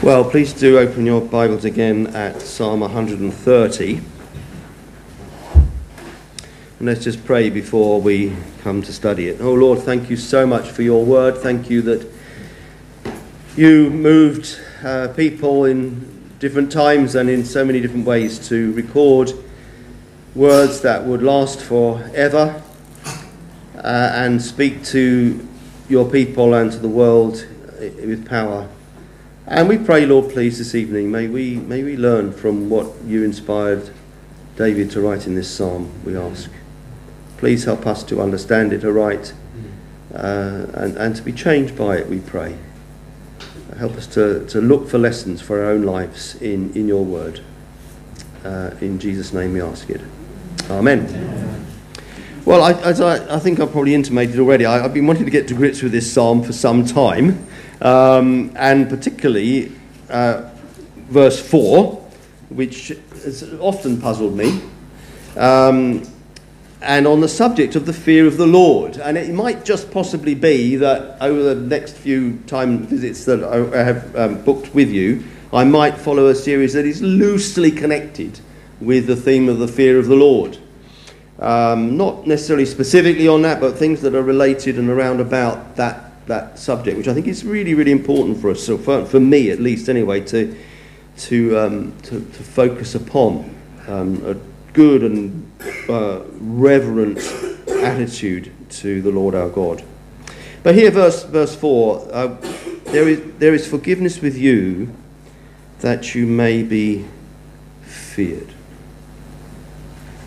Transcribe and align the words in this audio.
Well, 0.00 0.30
please 0.30 0.52
do 0.52 0.78
open 0.78 1.06
your 1.06 1.20
Bibles 1.20 1.64
again 1.64 2.06
at 2.14 2.40
Psalm 2.40 2.80
130. 2.80 3.96
And 5.56 5.66
let's 6.80 7.02
just 7.02 7.24
pray 7.24 7.50
before 7.50 8.00
we 8.00 8.36
come 8.62 8.80
to 8.82 8.92
study 8.92 9.26
it. 9.26 9.40
Oh 9.40 9.52
Lord, 9.52 9.80
thank 9.80 10.08
you 10.08 10.16
so 10.16 10.46
much 10.46 10.68
for 10.68 10.82
your 10.82 11.04
word. 11.04 11.38
Thank 11.38 11.68
you 11.68 11.82
that 11.82 12.08
you 13.56 13.90
moved 13.90 14.60
uh, 14.84 15.08
people 15.16 15.64
in 15.64 16.30
different 16.38 16.70
times 16.70 17.16
and 17.16 17.28
in 17.28 17.44
so 17.44 17.64
many 17.64 17.80
different 17.80 18.06
ways 18.06 18.38
to 18.48 18.72
record 18.74 19.32
words 20.36 20.80
that 20.82 21.04
would 21.04 21.24
last 21.24 21.60
forever 21.60 22.62
uh, 23.74 24.12
and 24.14 24.40
speak 24.40 24.84
to 24.84 25.46
your 25.88 26.08
people 26.08 26.54
and 26.54 26.70
to 26.70 26.78
the 26.78 26.88
world 26.88 27.44
with 27.80 28.24
power. 28.28 28.68
And 29.50 29.66
we 29.66 29.78
pray, 29.78 30.04
Lord, 30.04 30.30
please, 30.30 30.58
this 30.58 30.74
evening, 30.74 31.10
may 31.10 31.26
we, 31.26 31.56
may 31.56 31.82
we 31.82 31.96
learn 31.96 32.34
from 32.34 32.68
what 32.68 32.86
you 33.06 33.24
inspired 33.24 33.88
David 34.56 34.90
to 34.90 35.00
write 35.00 35.26
in 35.26 35.34
this 35.34 35.50
psalm, 35.50 35.90
we 36.04 36.14
ask. 36.14 36.50
Please 37.38 37.64
help 37.64 37.86
us 37.86 38.04
to 38.04 38.20
understand 38.20 38.74
it 38.74 38.84
aright 38.84 39.32
uh, 40.14 40.66
and, 40.74 40.98
and 40.98 41.16
to 41.16 41.22
be 41.22 41.32
changed 41.32 41.78
by 41.78 41.96
it, 41.96 42.08
we 42.08 42.20
pray. 42.20 42.58
Help 43.78 43.92
us 43.92 44.06
to, 44.08 44.46
to 44.48 44.60
look 44.60 44.86
for 44.86 44.98
lessons 44.98 45.40
for 45.40 45.64
our 45.64 45.70
own 45.70 45.82
lives 45.82 46.34
in, 46.42 46.70
in 46.74 46.86
your 46.86 47.04
word. 47.06 47.40
Uh, 48.44 48.72
in 48.82 48.98
Jesus' 48.98 49.32
name 49.32 49.54
we 49.54 49.62
ask 49.62 49.88
it. 49.88 50.02
Amen. 50.68 51.06
Amen. 51.06 51.66
Well, 52.44 52.62
I, 52.62 52.72
as 52.82 53.00
I, 53.00 53.36
I, 53.36 53.38
think 53.38 53.60
I've 53.60 53.72
probably 53.72 53.94
intimated 53.94 54.38
already, 54.40 54.66
I, 54.66 54.82
have 54.82 54.92
been 54.92 55.06
wanting 55.06 55.24
to 55.24 55.30
get 55.30 55.48
to 55.48 55.54
grips 55.54 55.82
with 55.82 55.92
this 55.92 56.10
psalm 56.12 56.42
for 56.42 56.52
some 56.52 56.84
time 56.84 57.46
um, 57.80 58.52
and 58.56 58.88
particularly 58.88 59.72
uh, 60.10 60.50
verse 61.08 61.40
4, 61.40 61.94
which 62.50 62.88
has 62.88 63.42
often 63.60 64.00
puzzled 64.00 64.36
me. 64.36 64.60
Um, 65.36 66.02
and 66.80 67.06
on 67.06 67.20
the 67.20 67.28
subject 67.28 67.74
of 67.74 67.86
the 67.86 67.92
fear 67.92 68.26
of 68.26 68.36
the 68.36 68.46
Lord. 68.46 68.98
And 68.98 69.18
it 69.18 69.32
might 69.32 69.64
just 69.64 69.90
possibly 69.90 70.34
be 70.34 70.76
that 70.76 71.20
over 71.20 71.42
the 71.42 71.54
next 71.54 71.96
few 71.96 72.38
time 72.46 72.86
visits 72.86 73.24
that 73.24 73.42
I 73.42 73.82
have 73.82 74.14
um, 74.16 74.42
booked 74.42 74.74
with 74.74 74.88
you, 74.88 75.24
I 75.52 75.64
might 75.64 75.96
follow 75.98 76.28
a 76.28 76.34
series 76.34 76.74
that 76.74 76.84
is 76.84 77.02
loosely 77.02 77.70
connected 77.70 78.40
with 78.80 79.06
the 79.06 79.16
theme 79.16 79.48
of 79.48 79.58
the 79.58 79.68
fear 79.68 79.98
of 79.98 80.06
the 80.06 80.14
Lord. 80.14 80.58
Um, 81.40 81.96
not 81.96 82.26
necessarily 82.26 82.66
specifically 82.66 83.28
on 83.28 83.42
that, 83.42 83.60
but 83.60 83.76
things 83.76 84.00
that 84.02 84.14
are 84.14 84.22
related 84.22 84.78
and 84.78 84.88
around 84.88 85.20
about 85.20 85.76
that 85.76 86.07
that 86.28 86.58
subject, 86.58 86.96
which 86.96 87.08
I 87.08 87.14
think 87.14 87.26
is 87.26 87.44
really, 87.44 87.74
really 87.74 87.92
important 87.92 88.40
for 88.40 88.50
us, 88.50 88.64
so 88.64 88.78
for, 88.78 89.04
for 89.04 89.20
me 89.20 89.50
at 89.50 89.60
least 89.60 89.88
anyway, 89.88 90.20
to, 90.26 90.56
to, 91.18 91.58
um, 91.58 92.00
to, 92.02 92.20
to, 92.20 92.42
focus 92.42 92.94
upon 92.94 93.54
um, 93.88 94.24
a 94.24 94.34
good 94.72 95.02
and 95.02 95.50
uh, 95.88 96.20
reverent 96.38 97.18
attitude 97.68 98.52
to 98.70 99.02
the 99.02 99.10
Lord 99.10 99.34
our 99.34 99.48
God. 99.48 99.82
But 100.62 100.74
here, 100.74 100.90
verse, 100.90 101.24
verse 101.24 101.56
4 101.56 102.08
uh, 102.12 102.36
there, 102.84 103.08
is, 103.08 103.20
there 103.38 103.54
is 103.54 103.66
forgiveness 103.66 104.20
with 104.20 104.36
you 104.36 104.94
that 105.80 106.14
you 106.14 106.26
may 106.26 106.62
be 106.62 107.06
feared. 107.82 108.52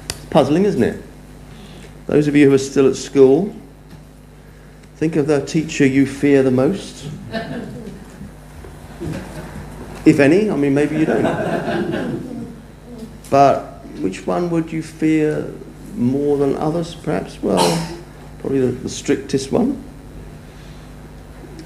It's 0.09 0.25
puzzling, 0.25 0.65
isn't 0.65 0.83
it? 0.83 1.03
Those 2.07 2.27
of 2.27 2.35
you 2.35 2.49
who 2.49 2.55
are 2.55 2.59
still 2.59 2.89
at 2.89 2.95
school, 2.95 3.55
Think 5.01 5.15
of 5.15 5.25
the 5.25 5.43
teacher 5.43 5.83
you 5.83 6.05
fear 6.05 6.43
the 6.43 6.51
most. 6.51 7.09
if 10.05 10.19
any, 10.19 10.51
I 10.51 10.55
mean, 10.55 10.75
maybe 10.75 10.95
you 10.95 11.05
don't. 11.07 12.43
But 13.31 13.83
which 14.01 14.27
one 14.27 14.51
would 14.51 14.71
you 14.71 14.83
fear 14.83 15.51
more 15.95 16.37
than 16.37 16.55
others, 16.55 16.93
perhaps? 16.93 17.41
Well, 17.41 17.97
probably 18.37 18.59
the, 18.59 18.67
the 18.73 18.89
strictest 18.89 19.51
one. 19.51 19.83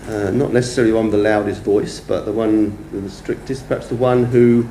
Uh, 0.08 0.32
not 0.32 0.54
necessarily 0.54 0.92
the 0.92 0.96
one 0.96 1.08
with 1.08 1.16
the 1.16 1.30
loudest 1.30 1.62
voice, 1.62 2.00
but 2.00 2.24
the 2.24 2.32
one 2.32 2.78
with 2.94 3.04
the 3.04 3.10
strictest, 3.10 3.68
perhaps 3.68 3.90
the 3.90 3.96
one 3.96 4.24
who, 4.24 4.66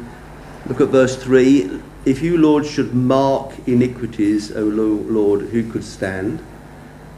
look 0.65 0.81
at 0.81 0.89
verse 0.89 1.23
3 1.23 1.83
if 2.07 2.23
you, 2.23 2.39
Lord, 2.39 2.65
should 2.65 2.95
mark 2.95 3.53
iniquities, 3.67 4.57
O 4.57 4.63
Lord, 4.63 5.51
who 5.51 5.71
could 5.71 5.85
stand? 5.85 6.43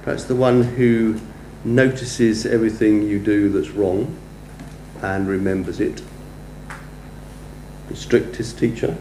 Perhaps 0.02 0.24
the 0.24 0.34
one 0.34 0.64
who 0.64 1.20
notices 1.66 2.46
everything 2.46 3.02
you 3.02 3.18
do 3.18 3.48
that's 3.48 3.70
wrong 3.70 4.16
and 5.02 5.28
remembers 5.28 5.80
it. 5.80 6.00
The 7.88 7.96
strictest 7.96 8.58
teacher, 8.58 8.96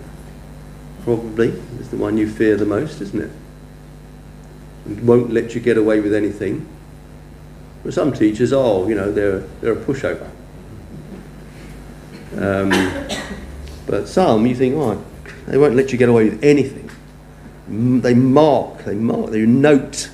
probably, 1.04 1.50
is 1.80 1.90
the 1.90 1.98
one 1.98 2.18
you 2.18 2.28
fear 2.28 2.58
the 2.58 2.66
most, 2.66 3.02
isn't 3.02 3.22
it? 3.22 3.32
And 4.86 5.08
won't 5.08 5.32
let 5.32 5.54
you 5.54 5.62
get 5.62 5.78
away 5.78 6.00
with 6.00 6.14
anything. 6.14 6.68
But 7.84 7.94
some 7.94 8.12
teachers, 8.12 8.52
oh, 8.52 8.88
you 8.88 8.96
know, 8.96 9.12
they're, 9.12 9.40
they're 9.62 9.74
a 9.74 9.76
pushover. 9.76 10.30
Um, 12.36 12.72
but 13.86 14.08
some, 14.08 14.46
you 14.48 14.56
think, 14.56 14.76
oh, 14.76 15.04
they 15.46 15.58
won't 15.58 15.76
let 15.76 15.92
you 15.92 15.98
get 16.00 16.10
away 16.10 16.30
with 16.30 16.44
anything. 16.44 16.90
They 18.02 18.16
mark, 18.16 18.86
they 18.86 18.96
mark, 18.96 19.30
they 19.32 19.46
note, 19.46 20.10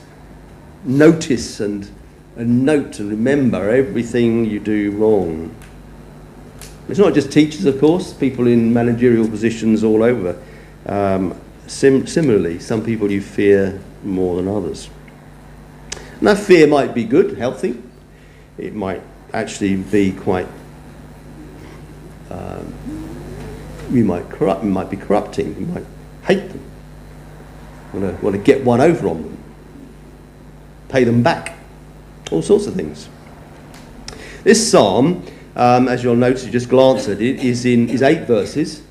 notice 0.84 1.60
and 1.62 1.90
and 2.36 2.66
note 2.66 2.94
to 2.94 3.08
remember 3.08 3.70
everything 3.70 4.46
you 4.46 4.60
do 4.60 4.92
wrong. 4.92 5.54
It's 6.88 7.00
not 7.00 7.14
just 7.14 7.32
teachers, 7.32 7.66
of 7.66 7.80
course, 7.80 8.14
people 8.14 8.48
in 8.48 8.74
managerial 8.74 9.28
positions 9.28 9.84
all 9.84 10.04
over. 10.04 10.42
Um, 10.86 11.40
sim- 11.68 12.08
similarly, 12.08 12.60
some 12.60 12.84
people 12.84 13.12
you 13.12 13.22
fear 13.22 13.80
more 14.04 14.36
than 14.38 14.48
others. 14.48 14.90
And 15.94 16.28
that 16.28 16.38
fear 16.38 16.68
might 16.68 16.94
be 16.94 17.04
good, 17.04 17.38
healthy. 17.38 17.82
It 18.58 18.74
might 18.76 19.02
actually 19.34 19.76
be 19.76 20.12
quite. 20.12 20.48
Um, 22.30 22.74
you 23.92 24.06
might 24.06 24.30
corrupt. 24.30 24.64
Might 24.64 24.90
be 24.90 24.98
corrupting. 24.98 25.60
You 25.60 25.66
might 25.68 25.86
hate 26.24 26.50
them. 26.50 28.22
Want 28.22 28.36
to 28.36 28.42
get 28.42 28.64
one 28.64 28.80
over 28.80 29.08
on 29.08 29.22
them. 29.22 29.38
Pay 30.90 31.04
them 31.04 31.24
back 31.24 31.61
all 32.32 32.42
sorts 32.42 32.68
of 32.68 32.74
things. 32.74 33.10
This 34.44 34.72
psalm, 34.72 35.26
um, 35.56 35.88
as 35.88 36.04
you'll 36.04 36.16
notice, 36.16 36.46
you 36.46 36.52
just 36.52 36.70
glance 36.70 37.08
at 37.08 37.22
it, 37.22 37.44
is 37.44 37.66
in 37.66 37.90
is 37.90 38.02
eight 38.02 38.26
verses, 38.26 38.82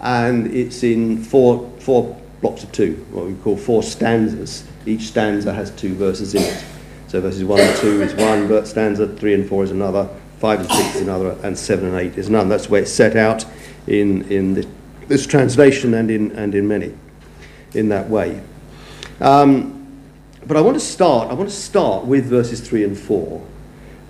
and 0.00 0.46
it's 0.54 0.82
in 0.82 1.22
four 1.22 1.70
four 1.80 2.16
blocks 2.40 2.62
of 2.62 2.72
two, 2.72 2.94
what 3.10 3.26
we 3.26 3.34
call 3.34 3.56
four 3.56 3.82
stanzas. 3.82 4.64
Each 4.86 5.02
stanza 5.02 5.52
has 5.52 5.70
two 5.72 5.94
verses 5.94 6.34
in 6.34 6.42
it. 6.42 6.64
So 7.08 7.20
verses 7.20 7.44
one 7.44 7.60
and 7.60 7.76
two 7.78 8.02
is 8.02 8.14
one 8.14 8.64
stanza, 8.64 9.08
three 9.08 9.34
and 9.34 9.48
four 9.48 9.64
is 9.64 9.72
another, 9.72 10.08
five 10.38 10.60
and 10.60 10.70
six 10.70 10.96
is 10.96 11.02
another, 11.02 11.36
and 11.42 11.58
seven 11.58 11.86
and 11.86 11.96
eight 11.96 12.16
is 12.16 12.28
another. 12.28 12.48
That's 12.48 12.66
the 12.66 12.72
way 12.72 12.80
it's 12.80 12.92
set 12.92 13.16
out 13.16 13.44
in 13.86 14.30
in 14.30 14.54
this, 14.54 14.66
this 15.08 15.26
translation 15.26 15.94
and 15.94 16.10
in 16.10 16.30
and 16.32 16.54
in 16.54 16.68
many, 16.68 16.94
in 17.74 17.88
that 17.88 18.08
way. 18.08 18.40
Um, 19.20 19.79
but 20.46 20.56
I 20.56 20.60
want 20.60 20.74
to 20.74 20.84
start, 20.84 21.30
I 21.30 21.34
want 21.34 21.50
to 21.50 21.54
start 21.54 22.04
with 22.04 22.26
verses 22.26 22.60
3 22.60 22.84
and 22.84 22.98
4, 22.98 23.46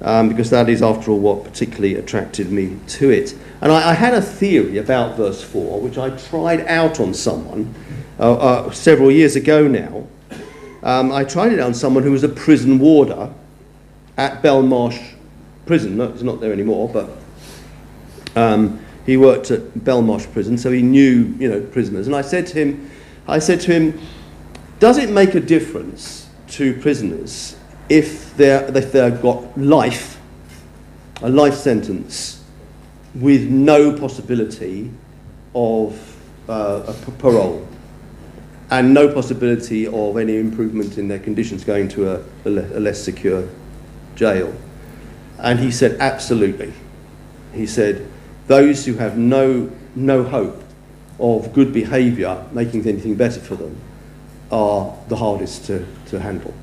um, 0.02 0.28
because 0.28 0.50
that 0.50 0.68
is, 0.68 0.82
after 0.82 1.10
all, 1.10 1.18
what 1.18 1.44
particularly 1.44 1.96
attracted 1.96 2.50
me 2.50 2.78
to 2.88 3.10
it. 3.10 3.34
And 3.60 3.72
I, 3.72 3.90
I 3.90 3.94
had 3.94 4.14
a 4.14 4.22
theory 4.22 4.78
about 4.78 5.16
verse 5.16 5.42
4, 5.42 5.80
which 5.80 5.98
I 5.98 6.10
tried 6.10 6.66
out 6.66 7.00
on 7.00 7.14
someone 7.14 7.74
uh, 8.18 8.34
uh, 8.34 8.70
several 8.70 9.10
years 9.10 9.36
ago 9.36 9.66
now. 9.66 10.06
Um, 10.82 11.12
I 11.12 11.24
tried 11.24 11.52
it 11.52 11.60
on 11.60 11.74
someone 11.74 12.02
who 12.02 12.12
was 12.12 12.24
a 12.24 12.28
prison 12.28 12.78
warder 12.78 13.32
at 14.16 14.42
Belmarsh 14.42 15.14
Prison. 15.66 15.96
No, 15.96 16.10
he's 16.10 16.22
not 16.22 16.40
there 16.40 16.52
anymore, 16.52 16.88
but 16.88 17.10
um, 18.36 18.78
he 19.04 19.16
worked 19.16 19.50
at 19.50 19.60
Belmarsh 19.74 20.30
Prison, 20.32 20.56
so 20.56 20.70
he 20.70 20.82
knew, 20.82 21.34
you 21.38 21.48
know, 21.48 21.60
prisoners. 21.60 22.06
And 22.06 22.16
I 22.16 22.22
said 22.22 22.46
to 22.48 22.54
him, 22.54 22.90
I 23.26 23.38
said 23.38 23.60
to 23.62 23.72
him, 23.72 24.00
does 24.80 24.96
it 24.96 25.10
make 25.10 25.34
a 25.34 25.40
difference 25.40 26.26
to 26.48 26.74
prisoners 26.80 27.54
if, 27.90 28.34
they're, 28.36 28.64
if 28.76 28.92
they've 28.92 29.20
got 29.20 29.56
life, 29.56 30.18
a 31.22 31.28
life 31.28 31.54
sentence, 31.54 32.42
with 33.14 33.48
no 33.50 33.96
possibility 33.96 34.90
of 35.54 36.16
uh, 36.48 36.94
parole 37.18 37.68
and 38.70 38.94
no 38.94 39.12
possibility 39.12 39.86
of 39.86 40.16
any 40.16 40.38
improvement 40.38 40.96
in 40.96 41.08
their 41.08 41.18
conditions 41.18 41.62
going 41.62 41.88
to 41.88 42.12
a, 42.12 42.24
a, 42.46 42.50
le- 42.50 42.78
a 42.78 42.80
less 42.80 43.02
secure 43.02 43.46
jail. 44.14 44.54
And 45.38 45.58
he 45.58 45.70
said, 45.70 46.00
absolutely. 46.00 46.72
He 47.52 47.66
said, 47.66 48.06
those 48.46 48.86
who 48.86 48.94
have 48.94 49.18
no, 49.18 49.70
no 49.94 50.22
hope 50.22 50.62
of 51.18 51.52
good 51.52 51.72
behaviour 51.72 52.46
making 52.52 52.86
anything 52.86 53.14
better 53.14 53.40
for 53.40 53.56
them 53.56 53.78
are 54.50 54.96
the 55.08 55.16
hardest 55.16 55.66
to, 55.66 55.86
to 56.06 56.20
handle 56.20 56.54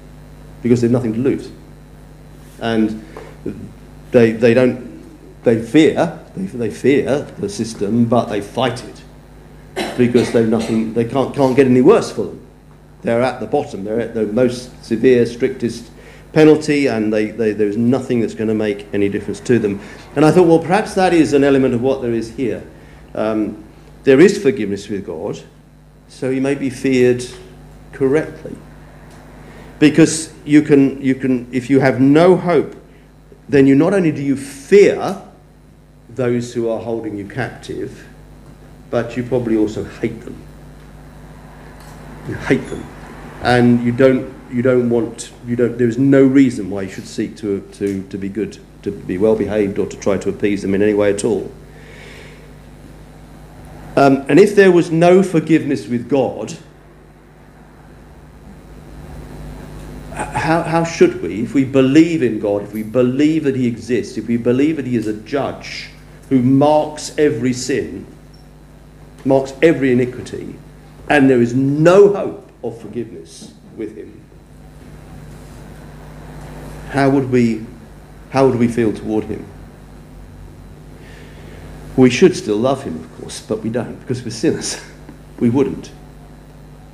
because 0.62 0.81
they've 0.81 0.92
nothing 0.92 1.13
to 1.13 1.19
lose. 1.19 1.50
And 2.60 3.06
they, 4.12 4.31
they 4.31 4.54
don't, 4.54 5.44
they 5.44 5.62
fear 5.62 6.19
They, 6.38 6.45
they 6.45 6.69
fear 6.69 7.28
the 7.39 7.50
system, 7.50 8.06
but 8.06 8.25
they 8.25 8.42
fight 8.42 8.84
it 8.84 9.04
because 9.98 10.31
they've 10.31 10.48
nothing, 10.48 10.94
they 10.94 11.06
can't, 11.06 11.36
can't 11.36 11.56
get 11.56 11.68
any 11.68 11.81
worse 11.81 12.12
for 12.12 12.25
them. 12.25 12.45
They're 13.01 13.22
at 13.22 13.39
the 13.39 13.48
bottom, 13.48 13.84
they're 13.84 14.00
at 14.00 14.13
the 14.13 14.25
most 14.25 14.84
severe, 14.84 15.25
strictest 15.25 15.89
penalty, 16.34 16.88
and 16.88 17.12
they, 17.12 17.31
they, 17.31 17.54
there's 17.54 17.78
nothing 17.78 18.22
that's 18.22 18.34
going 18.34 18.50
to 18.50 18.54
make 18.56 18.88
any 18.94 19.10
difference 19.10 19.39
to 19.42 19.60
them. 19.60 19.80
And 20.16 20.25
I 20.25 20.31
thought, 20.31 20.48
well, 20.48 20.60
perhaps 20.60 20.94
that 20.95 21.13
is 21.13 21.34
an 21.34 21.44
element 21.44 21.74
of 21.74 21.81
what 21.81 22.01
there 22.01 22.13
is 22.13 22.36
here. 22.36 22.63
Um, 23.16 23.63
there 24.04 24.19
is 24.19 24.42
forgiveness 24.42 24.89
with 24.89 25.06
God, 25.06 25.39
so 26.07 26.31
he 26.31 26.39
may 26.39 26.56
be 26.56 26.69
feared 26.69 27.25
correctly. 27.94 28.56
Because 29.80 30.34
you 30.44 30.62
can, 30.62 31.01
you 31.01 31.16
can, 31.16 31.48
if 31.54 31.69
you 31.69 31.80
have 31.80 32.00
no 32.01 32.36
hope, 32.36 32.75
then 33.48 33.68
you 33.68 33.75
not 33.75 33.94
only 33.94 34.12
do 34.12 34.22
you 34.22 34.36
fear 34.36 35.22
those 36.10 36.54
who 36.54 36.69
are 36.69 36.81
holding 36.81 37.18
you 37.18 37.28
captive, 37.28 38.07
but 38.89 39.16
you 39.16 39.24
probably 39.24 39.56
also 39.56 39.84
hate 39.84 40.22
them. 40.22 40.42
You 42.28 42.36
hate 42.36 42.66
them. 42.68 42.84
And 43.44 43.84
you 43.84 43.92
don't, 43.92 44.34
you 44.51 44.62
don't 44.62 44.89
want, 44.89 45.31
you 45.45 45.56
don't, 45.56 45.78
there 45.78 45.88
is 45.88 45.98
no 45.98 46.24
reason 46.24 46.69
why 46.69 46.84
you 46.84 46.89
should 46.89 47.07
seek 47.07 47.38
to, 47.38 47.62
to, 47.74 48.04
to 48.07 48.18
be 48.18 48.30
good, 48.30 48.57
to 48.84 48.92
be 48.92 49.18
well 49.18 49.36
behaved, 49.36 49.78
or 49.78 49.86
to 49.86 49.98
try 49.98 50.18
to 50.18 50.30
appease 50.30 50.62
them 50.62 50.74
in 50.74 50.81
any 50.81 50.94
way 50.94 51.13
at 51.13 51.24
all. 51.24 51.51
Um, 53.95 54.25
and 54.30 54.39
if 54.39 54.56
there 54.56 54.72
was 54.72 54.92
no 54.92 55.24
forgiveness 55.24 55.88
with 55.88 56.10
God, 56.10 56.57
how, 60.48 60.64
how 60.64 60.86
should 60.86 61.22
we, 61.22 61.42
if 61.42 61.54
we 61.54 61.66
believe 61.66 62.24
in 62.24 62.40
God, 62.40 62.64
if 62.64 62.72
we 62.72 62.82
believe 62.82 63.44
that 63.44 63.58
He 63.58 63.68
exists, 63.68 64.18
if 64.18 64.28
we 64.30 64.38
believe 64.38 64.78
that 64.78 64.88
He 64.88 64.96
is 64.96 65.06
a 65.06 65.14
judge 65.14 65.90
who 66.30 66.42
marks 66.42 67.14
every 67.18 67.52
sin, 67.52 68.08
marks 69.26 69.52
every 69.62 69.92
iniquity, 69.92 70.56
and 71.10 71.30
there 71.30 71.42
is 71.42 71.54
no 71.54 72.14
hope 72.14 72.50
of 72.64 72.82
forgiveness 72.82 73.54
with 73.76 73.98
Him, 73.98 74.22
how 76.92 77.10
would 77.10 77.30
we, 77.30 77.66
how 78.30 78.48
would 78.48 78.58
we 78.58 78.70
feel 78.70 78.94
toward 78.94 79.26
Him? 79.26 79.46
We 81.98 82.10
should 82.10 82.38
still 82.38 82.56
love 82.56 82.84
Him, 82.84 82.96
of 83.04 83.20
course, 83.20 83.42
but 83.42 83.60
we 83.64 83.70
don't 83.70 84.00
because 84.00 84.24
we're 84.24 84.32
sinners. 84.32 84.82
We 85.40 85.52
wouldn't. 85.52 85.92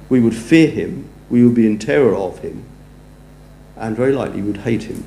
We 0.09 0.19
would 0.19 0.35
fear 0.35 0.69
Him, 0.69 1.07
we 1.29 1.45
would 1.45 1.55
be 1.55 1.65
in 1.65 1.79
terror 1.79 2.13
of 2.13 2.39
Him 2.39 2.65
and 3.77 3.95
very 3.95 4.13
likely 4.13 4.41
would 4.41 4.57
hate 4.57 4.83
him 4.83 5.03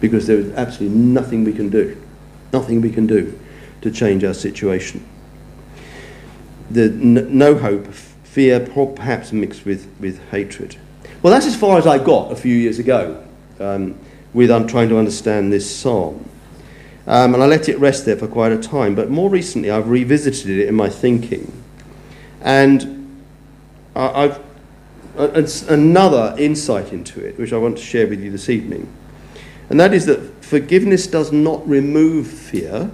because 0.00 0.26
there 0.26 0.38
is 0.38 0.52
absolutely 0.52 0.96
nothing 0.96 1.44
we 1.44 1.52
can 1.52 1.68
do, 1.68 2.00
nothing 2.52 2.80
we 2.80 2.90
can 2.90 3.06
do 3.06 3.38
to 3.82 3.90
change 3.90 4.24
our 4.24 4.34
situation. 4.34 5.06
The 6.70 6.88
no 6.88 7.54
hope, 7.56 7.86
fear, 7.92 8.60
perhaps 8.60 9.32
mixed 9.32 9.64
with, 9.64 9.88
with 10.00 10.20
hatred. 10.30 10.76
Well, 11.22 11.32
that's 11.32 11.46
as 11.46 11.56
far 11.56 11.78
as 11.78 11.86
I 11.86 11.98
got 11.98 12.32
a 12.32 12.36
few 12.36 12.54
years 12.54 12.78
ago 12.78 13.24
um, 13.60 13.98
with 14.34 14.50
I'm 14.50 14.66
trying 14.66 14.88
to 14.90 14.98
understand 14.98 15.52
this 15.52 15.74
psalm. 15.74 16.28
Um, 17.06 17.34
and 17.34 17.42
I 17.42 17.46
let 17.46 17.68
it 17.68 17.78
rest 17.78 18.04
there 18.04 18.16
for 18.16 18.26
quite 18.26 18.52
a 18.52 18.58
time. 18.58 18.94
But 18.94 19.10
more 19.10 19.30
recently, 19.30 19.70
I've 19.70 19.88
revisited 19.88 20.58
it 20.58 20.68
in 20.68 20.74
my 20.74 20.90
thinking. 20.90 21.52
And 22.42 23.22
I've 23.94 24.40
another 25.16 26.34
insight 26.38 26.92
into 26.92 27.24
it, 27.24 27.38
which 27.38 27.52
I 27.52 27.58
want 27.58 27.78
to 27.78 27.82
share 27.82 28.06
with 28.06 28.22
you 28.22 28.30
this 28.30 28.48
evening. 28.48 28.88
And 29.68 29.80
that 29.80 29.92
is 29.92 30.06
that 30.06 30.44
forgiveness 30.44 31.06
does 31.06 31.32
not 31.32 31.66
remove 31.68 32.26
fear, 32.28 32.90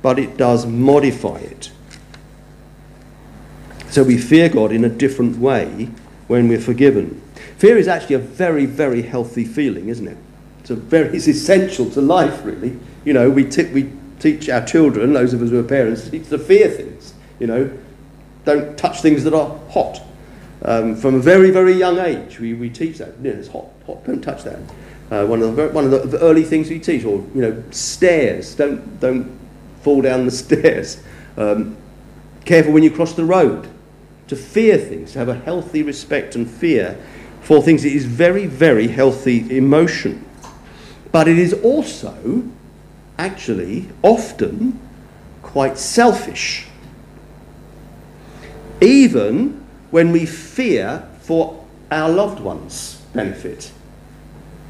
but 0.00 0.18
it 0.18 0.36
does 0.36 0.66
modify 0.66 1.38
it. 1.38 1.72
So 3.90 4.02
we 4.02 4.16
fear 4.16 4.48
God 4.48 4.72
in 4.72 4.84
a 4.84 4.88
different 4.88 5.38
way 5.38 5.90
when 6.28 6.48
we're 6.48 6.60
forgiven. 6.60 7.20
Fear 7.58 7.78
is 7.78 7.88
actually 7.88 8.16
a 8.16 8.20
very, 8.20 8.66
very 8.66 9.02
healthy 9.02 9.44
feeling, 9.44 9.88
isn't 9.88 10.08
it? 10.08 10.16
It's, 10.60 10.70
a 10.70 10.76
very, 10.76 11.16
it's 11.16 11.28
essential 11.28 11.90
to 11.90 12.00
life, 12.00 12.44
really. 12.44 12.78
You 13.04 13.12
know, 13.12 13.28
we, 13.28 13.44
t- 13.44 13.70
we 13.72 13.92
teach 14.18 14.48
our 14.48 14.64
children, 14.64 15.12
those 15.12 15.34
of 15.34 15.42
us 15.42 15.50
who 15.50 15.58
are 15.58 15.64
parents, 15.64 16.08
to 16.08 16.38
fear 16.38 16.68
things. 16.68 17.14
You 17.38 17.48
know, 17.48 17.78
don't 18.44 18.78
touch 18.78 19.00
things 19.02 19.24
that 19.24 19.34
are 19.34 19.58
hot 19.70 20.00
um, 20.64 20.94
from 20.94 21.16
a 21.16 21.18
very, 21.18 21.50
very 21.50 21.72
young 21.72 21.98
age, 21.98 22.38
we, 22.38 22.54
we 22.54 22.70
teach 22.70 22.98
that. 22.98 23.16
You 23.22 23.32
know, 23.32 23.38
it's 23.38 23.48
hot, 23.48 23.66
hot, 23.86 24.04
don't 24.04 24.22
touch 24.22 24.44
that. 24.44 24.58
Uh, 25.10 25.26
one 25.26 25.42
of, 25.42 25.56
the, 25.56 25.68
one 25.68 25.84
of 25.84 25.90
the, 25.90 25.98
the, 25.98 26.20
early 26.20 26.44
things 26.44 26.70
we 26.70 26.78
teach, 26.78 27.04
or, 27.04 27.18
you 27.34 27.42
know, 27.42 27.62
stairs, 27.70 28.54
don't, 28.54 29.00
don't 29.00 29.38
fall 29.82 30.00
down 30.00 30.24
the 30.24 30.30
stairs. 30.30 31.02
Um, 31.36 31.76
careful 32.44 32.72
when 32.72 32.82
you 32.82 32.90
cross 32.90 33.14
the 33.14 33.24
road. 33.24 33.68
To 34.28 34.36
fear 34.36 34.78
things, 34.78 35.12
to 35.12 35.18
have 35.18 35.28
a 35.28 35.34
healthy 35.34 35.82
respect 35.82 36.36
and 36.36 36.48
fear 36.48 36.96
for 37.42 37.60
things. 37.60 37.84
It 37.84 37.92
is 37.92 38.06
very, 38.06 38.46
very 38.46 38.88
healthy 38.88 39.54
emotion. 39.54 40.24
But 41.10 41.28
it 41.28 41.38
is 41.38 41.52
also, 41.52 42.44
actually, 43.18 43.90
often 44.02 44.80
quite 45.42 45.76
selfish. 45.76 46.66
Even 48.80 49.61
when 49.92 50.10
we 50.10 50.26
fear 50.26 51.06
for 51.20 51.64
our 51.92 52.08
loved 52.08 52.40
ones' 52.40 53.00
benefit. 53.14 53.70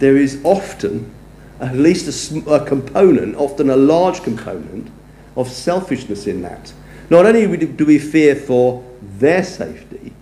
There 0.01 0.17
is 0.17 0.41
often 0.45 1.15
at 1.61 1.77
least 1.77 2.33
a, 2.33 2.51
a, 2.51 2.67
component, 2.67 3.37
often 3.37 3.71
a 3.71 3.77
large 3.77 4.23
component, 4.23 4.91
of 5.37 5.49
selfishness 5.49 6.27
in 6.27 6.43
that. 6.43 6.73
Not 7.09 7.25
only 7.25 7.57
do 7.67 7.87
we 7.87 7.99
fear 7.99 8.35
for 8.35 8.85
their 9.01 9.45
safety, 9.45 10.13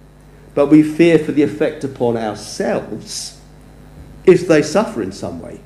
but 0.54 0.66
we 0.66 0.82
fear 0.82 1.18
for 1.18 1.32
the 1.32 1.42
effect 1.42 1.82
upon 1.82 2.16
ourselves 2.16 3.40
if 4.26 4.46
they 4.46 4.62
suffer 4.62 5.02
in 5.02 5.12
some 5.12 5.40
way. 5.40 5.60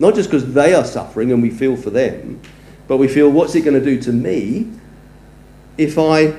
Not 0.00 0.16
just 0.16 0.30
because 0.30 0.52
they 0.52 0.74
are 0.74 0.84
suffering 0.84 1.30
and 1.30 1.40
we 1.40 1.50
feel 1.50 1.76
for 1.76 1.90
them, 1.90 2.40
but 2.88 2.96
we 2.96 3.06
feel 3.06 3.30
what's 3.30 3.54
it 3.54 3.60
going 3.60 3.78
to 3.78 3.84
do 3.84 4.02
to 4.02 4.12
me 4.12 4.68
if 5.78 5.96
I 5.96 6.34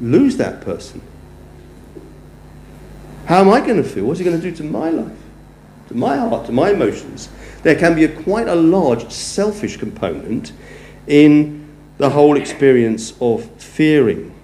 lose 0.00 0.36
that 0.36 0.60
person? 0.60 1.02
How 3.28 3.42
am 3.42 3.50
I 3.50 3.60
going 3.60 3.76
to 3.76 3.84
feel? 3.84 4.06
What's 4.06 4.20
it 4.20 4.24
going 4.24 4.40
to 4.40 4.50
do 4.50 4.56
to 4.56 4.64
my 4.64 4.88
life, 4.88 5.18
to 5.88 5.94
my 5.94 6.16
heart, 6.16 6.46
to 6.46 6.52
my 6.52 6.70
emotions? 6.70 7.28
There 7.62 7.74
can 7.74 7.94
be 7.94 8.04
a, 8.04 8.22
quite 8.22 8.48
a 8.48 8.54
large 8.54 9.10
selfish 9.12 9.76
component 9.76 10.54
in 11.06 11.68
the 11.98 12.08
whole 12.08 12.38
experience 12.38 13.12
of 13.20 13.44
fearing. 13.60 14.34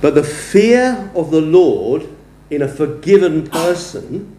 But 0.00 0.14
the 0.14 0.22
fear 0.22 1.10
of 1.12 1.32
the 1.32 1.40
Lord 1.40 2.08
in 2.48 2.62
a 2.62 2.68
forgiven 2.68 3.48
person 3.48 4.36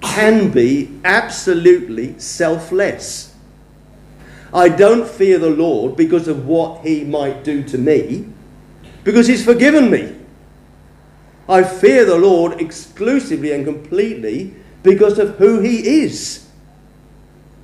can 0.00 0.52
be 0.52 0.96
absolutely 1.04 2.16
selfless. 2.20 3.34
I 4.54 4.68
don't 4.68 5.08
fear 5.08 5.38
the 5.38 5.50
Lord 5.50 5.96
because 5.96 6.28
of 6.28 6.46
what 6.46 6.86
he 6.86 7.02
might 7.02 7.42
do 7.42 7.64
to 7.64 7.76
me 7.76 8.28
because 9.04 9.26
He's 9.26 9.44
forgiven 9.44 9.90
me. 9.90 10.16
I 11.48 11.64
fear 11.64 12.04
the 12.04 12.16
Lord 12.16 12.60
exclusively 12.60 13.52
and 13.52 13.64
completely 13.64 14.54
because 14.82 15.18
of 15.18 15.36
who 15.36 15.60
He 15.60 16.02
is, 16.02 16.46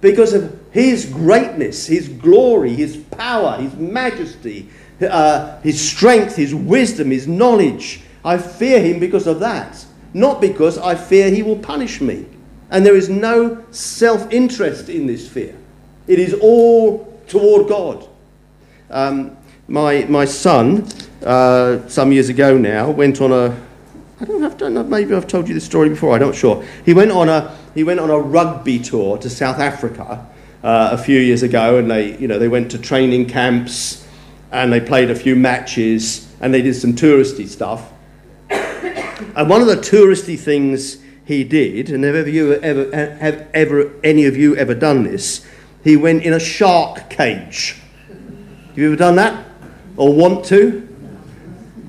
because 0.01 0.33
of 0.33 0.59
His 0.73 1.07
greatness, 1.07 1.87
His 1.87 2.09
glory, 2.09 2.75
His 2.75 2.97
power, 2.97 3.59
His 3.59 3.75
majesty, 3.75 4.69
uh, 5.01 5.61
His 5.61 5.81
strength, 5.81 6.37
His 6.37 6.55
wisdom, 6.55 7.11
His 7.11 7.29
knowledge. 7.29 8.03
I 8.25 8.39
fear 8.39 8.83
Him 8.83 8.99
because 8.99 9.27
of 9.27 9.41
that, 9.41 9.85
not 10.13 10.41
because 10.41 10.79
I 10.79 10.97
fear 10.97 11.31
He 11.31 11.43
will 11.43 11.59
punish 11.59 12.01
me. 12.01 12.27
And 12.71 12.85
there 12.85 12.97
is 12.97 13.09
no 13.09 13.65
self 13.71 14.31
interest 14.33 14.89
in 14.89 15.07
this 15.07 15.29
fear, 15.29 15.57
it 16.07 16.19
is 16.19 16.35
all 16.35 17.23
toward 17.29 17.69
God. 17.69 18.09
Um, 18.91 19.37
my, 19.69 20.05
my 20.05 20.25
son 20.25 20.87
uh, 21.23 21.87
some 21.89 22.13
years 22.13 22.29
ago 22.29 22.57
now, 22.57 22.91
went 22.91 23.21
on 23.21 23.33
a, 23.33 23.57
I 24.21 24.25
don't 24.25 24.41
know, 24.41 24.51
done, 24.51 24.89
maybe 24.89 25.15
I've 25.15 25.27
told 25.27 25.49
you 25.49 25.55
this 25.55 25.65
story 25.65 25.89
before, 25.89 26.15
I'm 26.15 26.21
not 26.21 26.35
sure. 26.35 26.65
He 26.85 26.95
went 26.95 27.11
on 27.11 27.29
a, 27.29 27.57
he 27.75 27.85
went 27.85 28.01
on 28.01 28.11
a 28.11 28.19
rugby 28.19 28.79
tour 28.79 29.19
to 29.19 29.31
South 29.31 29.59
Africa 29.59 30.27
uh, 30.63 30.89
a 30.93 30.99
few 30.99 31.21
years 31.21 31.43
ago, 31.43 31.79
and 31.79 31.91
they, 31.91 32.17
you 32.19 32.29
know, 32.29 32.39
they 32.39 32.49
went 32.49 32.71
to 32.73 32.79
training 32.79 33.27
camps, 33.27 34.07
and 34.53 34.73
they 34.73 34.81
played 34.81 35.11
a 35.11 35.15
few 35.15 35.37
matches, 35.37 36.33
and 36.41 36.53
they 36.53 36.63
did 36.63 36.75
some 36.75 36.95
touristy 36.95 37.47
stuff. 37.47 37.93
and 38.51 39.49
one 39.49 39.61
of 39.61 39.67
the 39.67 39.77
touristy 39.77 40.39
things 40.39 40.99
he 41.25 41.43
did, 41.45 41.91
and 41.91 42.05
have 42.05 42.15
ever, 42.15 42.29
you 42.29 42.55
ever, 42.55 42.95
have 42.95 43.49
ever 43.53 43.93
any 44.05 44.27
of 44.27 44.37
you 44.37 44.57
ever 44.57 44.75
done 44.75 45.03
this? 45.03 45.45
He 45.83 45.97
went 45.97 46.23
in 46.23 46.33
a 46.33 46.41
shark 46.41 47.11
cage. 47.11 47.81
Have 48.09 48.79
you 48.79 48.87
ever 48.87 48.97
done 48.97 49.17
that? 49.17 49.45
Or 49.97 50.13
want 50.13 50.45
to? 50.47 50.86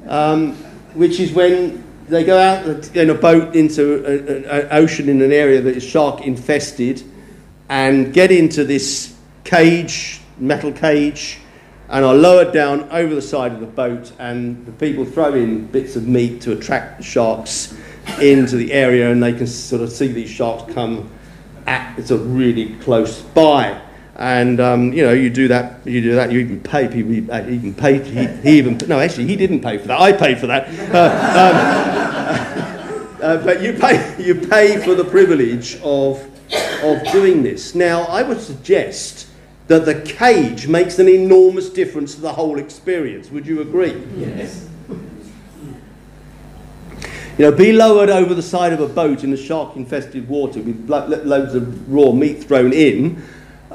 Um, 0.07 0.53
which 0.93 1.19
is 1.19 1.31
when 1.31 1.83
they 2.07 2.23
go 2.23 2.37
out 2.37 2.95
in 2.95 3.09
a 3.09 3.13
boat 3.13 3.55
into 3.55 4.05
an 4.05 4.67
ocean 4.71 5.09
in 5.09 5.21
an 5.21 5.31
area 5.31 5.61
that 5.61 5.75
is 5.75 5.83
shark 5.83 6.21
infested 6.21 7.03
and 7.69 8.13
get 8.13 8.31
into 8.31 8.63
this 8.63 9.15
cage, 9.43 10.21
metal 10.37 10.71
cage, 10.71 11.39
and 11.89 12.03
are 12.03 12.15
lowered 12.15 12.53
down 12.53 12.83
over 12.91 13.13
the 13.13 13.21
side 13.21 13.51
of 13.51 13.59
the 13.59 13.65
boat. 13.65 14.11
And 14.19 14.65
the 14.65 14.71
people 14.71 15.05
throw 15.05 15.33
in 15.33 15.67
bits 15.67 15.95
of 15.95 16.07
meat 16.07 16.41
to 16.41 16.53
attract 16.53 16.97
the 16.97 17.03
sharks 17.03 17.77
into 18.21 18.55
the 18.55 18.71
area, 18.71 19.11
and 19.11 19.21
they 19.21 19.33
can 19.33 19.47
sort 19.47 19.81
of 19.81 19.91
see 19.91 20.07
these 20.07 20.29
sharks 20.29 20.73
come 20.73 21.11
at 21.65 21.95
sort 22.07 22.21
of 22.21 22.35
really 22.35 22.75
close 22.77 23.21
by. 23.21 23.81
And 24.17 24.59
um, 24.59 24.93
you 24.93 25.03
know, 25.03 25.13
you 25.13 25.29
do 25.29 25.47
that. 25.49 25.85
You 25.85 26.01
do 26.01 26.15
that. 26.15 26.31
You 26.31 26.39
even 26.39 26.59
pay 26.59 26.87
people. 26.87 27.11
You 27.11 27.31
even 27.31 27.75
pay. 27.75 28.03
He, 28.03 28.25
he, 28.41 28.57
even 28.57 28.75
no, 28.87 28.99
actually, 28.99 29.27
he 29.27 29.35
didn't 29.35 29.61
pay 29.61 29.77
for 29.77 29.87
that. 29.89 30.01
I 30.01 30.11
paid 30.11 30.39
for 30.39 30.47
that. 30.47 30.67
Uh, 30.91 31.03
um, 33.13 33.19
uh, 33.21 33.37
but 33.43 33.61
you 33.61 33.73
pay. 33.73 34.15
You 34.17 34.33
pay 34.33 34.83
for 34.83 34.95
the 34.95 35.03
privilege 35.05 35.79
of 35.83 36.19
of 36.83 37.11
doing 37.11 37.43
this. 37.43 37.75
Now, 37.75 38.05
I 38.05 38.23
would 38.23 38.41
suggest 38.41 39.27
that 39.67 39.85
the 39.85 40.01
cage 40.01 40.67
makes 40.67 40.97
an 40.97 41.07
enormous 41.07 41.69
difference 41.69 42.15
to 42.15 42.21
the 42.21 42.33
whole 42.33 42.57
experience. 42.57 43.29
Would 43.29 43.45
you 43.45 43.61
agree? 43.61 44.01
Yes. 44.15 44.67
You 47.37 47.45
know, 47.45 47.51
be 47.51 47.71
lowered 47.71 48.09
over 48.09 48.33
the 48.33 48.41
side 48.41 48.73
of 48.73 48.79
a 48.79 48.87
boat 48.87 49.23
in 49.23 49.29
the 49.29 49.37
shark 49.37 49.75
infested 49.75 50.27
water 50.27 50.59
with 50.59 50.89
loads 50.89 51.53
of 51.53 51.93
raw 51.93 52.11
meat 52.11 52.43
thrown 52.43 52.73
in 52.73 53.21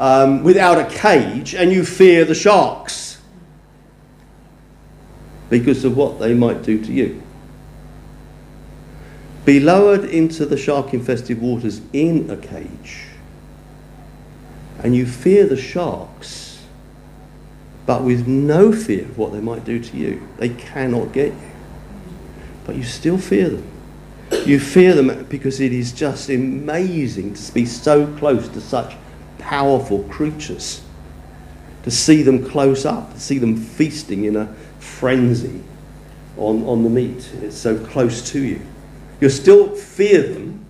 um, 0.02 0.42
without 0.42 0.78
a 0.80 0.98
cage, 0.98 1.54
and 1.54 1.70
you 1.72 1.84
fear 1.84 2.24
the 2.24 2.34
sharks 2.34 3.18
because 5.48 5.84
of 5.84 5.96
what 5.96 6.18
they 6.18 6.34
might 6.34 6.64
do 6.64 6.84
to 6.84 6.92
you. 6.92 7.22
Be 9.44 9.60
lowered 9.60 10.04
into 10.04 10.44
the 10.44 10.56
shark 10.56 10.92
infested 10.92 11.40
waters 11.40 11.80
in 11.92 12.28
a 12.28 12.36
cage, 12.36 13.04
and 14.80 14.96
you 14.96 15.06
fear 15.06 15.46
the 15.46 15.56
sharks, 15.56 16.58
but 17.86 18.02
with 18.02 18.26
no 18.26 18.72
fear 18.72 19.04
of 19.04 19.16
what 19.16 19.32
they 19.32 19.40
might 19.40 19.64
do 19.64 19.78
to 19.78 19.96
you. 19.96 20.26
They 20.38 20.48
cannot 20.48 21.12
get 21.12 21.32
you, 21.32 21.50
but 22.66 22.74
you 22.74 22.82
still 22.82 23.18
fear 23.18 23.50
them. 23.50 23.70
You 24.46 24.58
fear 24.58 24.96
them 24.96 25.26
because 25.26 25.60
it 25.60 25.72
is 25.72 25.92
just 25.92 26.28
amazing 26.28 27.34
to 27.34 27.54
be 27.54 27.64
so 27.64 28.08
close 28.16 28.48
to 28.48 28.60
such 28.60 28.96
powerful 29.42 30.04
creatures. 30.04 30.82
To 31.84 31.90
see 31.90 32.22
them 32.22 32.48
close 32.48 32.86
up, 32.86 33.12
to 33.14 33.20
see 33.20 33.38
them 33.38 33.56
feasting 33.56 34.24
in 34.24 34.36
a 34.36 34.46
frenzy 34.78 35.62
on, 36.36 36.64
on 36.64 36.84
the 36.84 36.88
meat. 36.88 37.28
It's 37.42 37.58
so 37.58 37.76
close 37.86 38.30
to 38.30 38.40
you. 38.40 38.60
You 39.20 39.28
still 39.28 39.74
fear 39.74 40.22
them, 40.22 40.64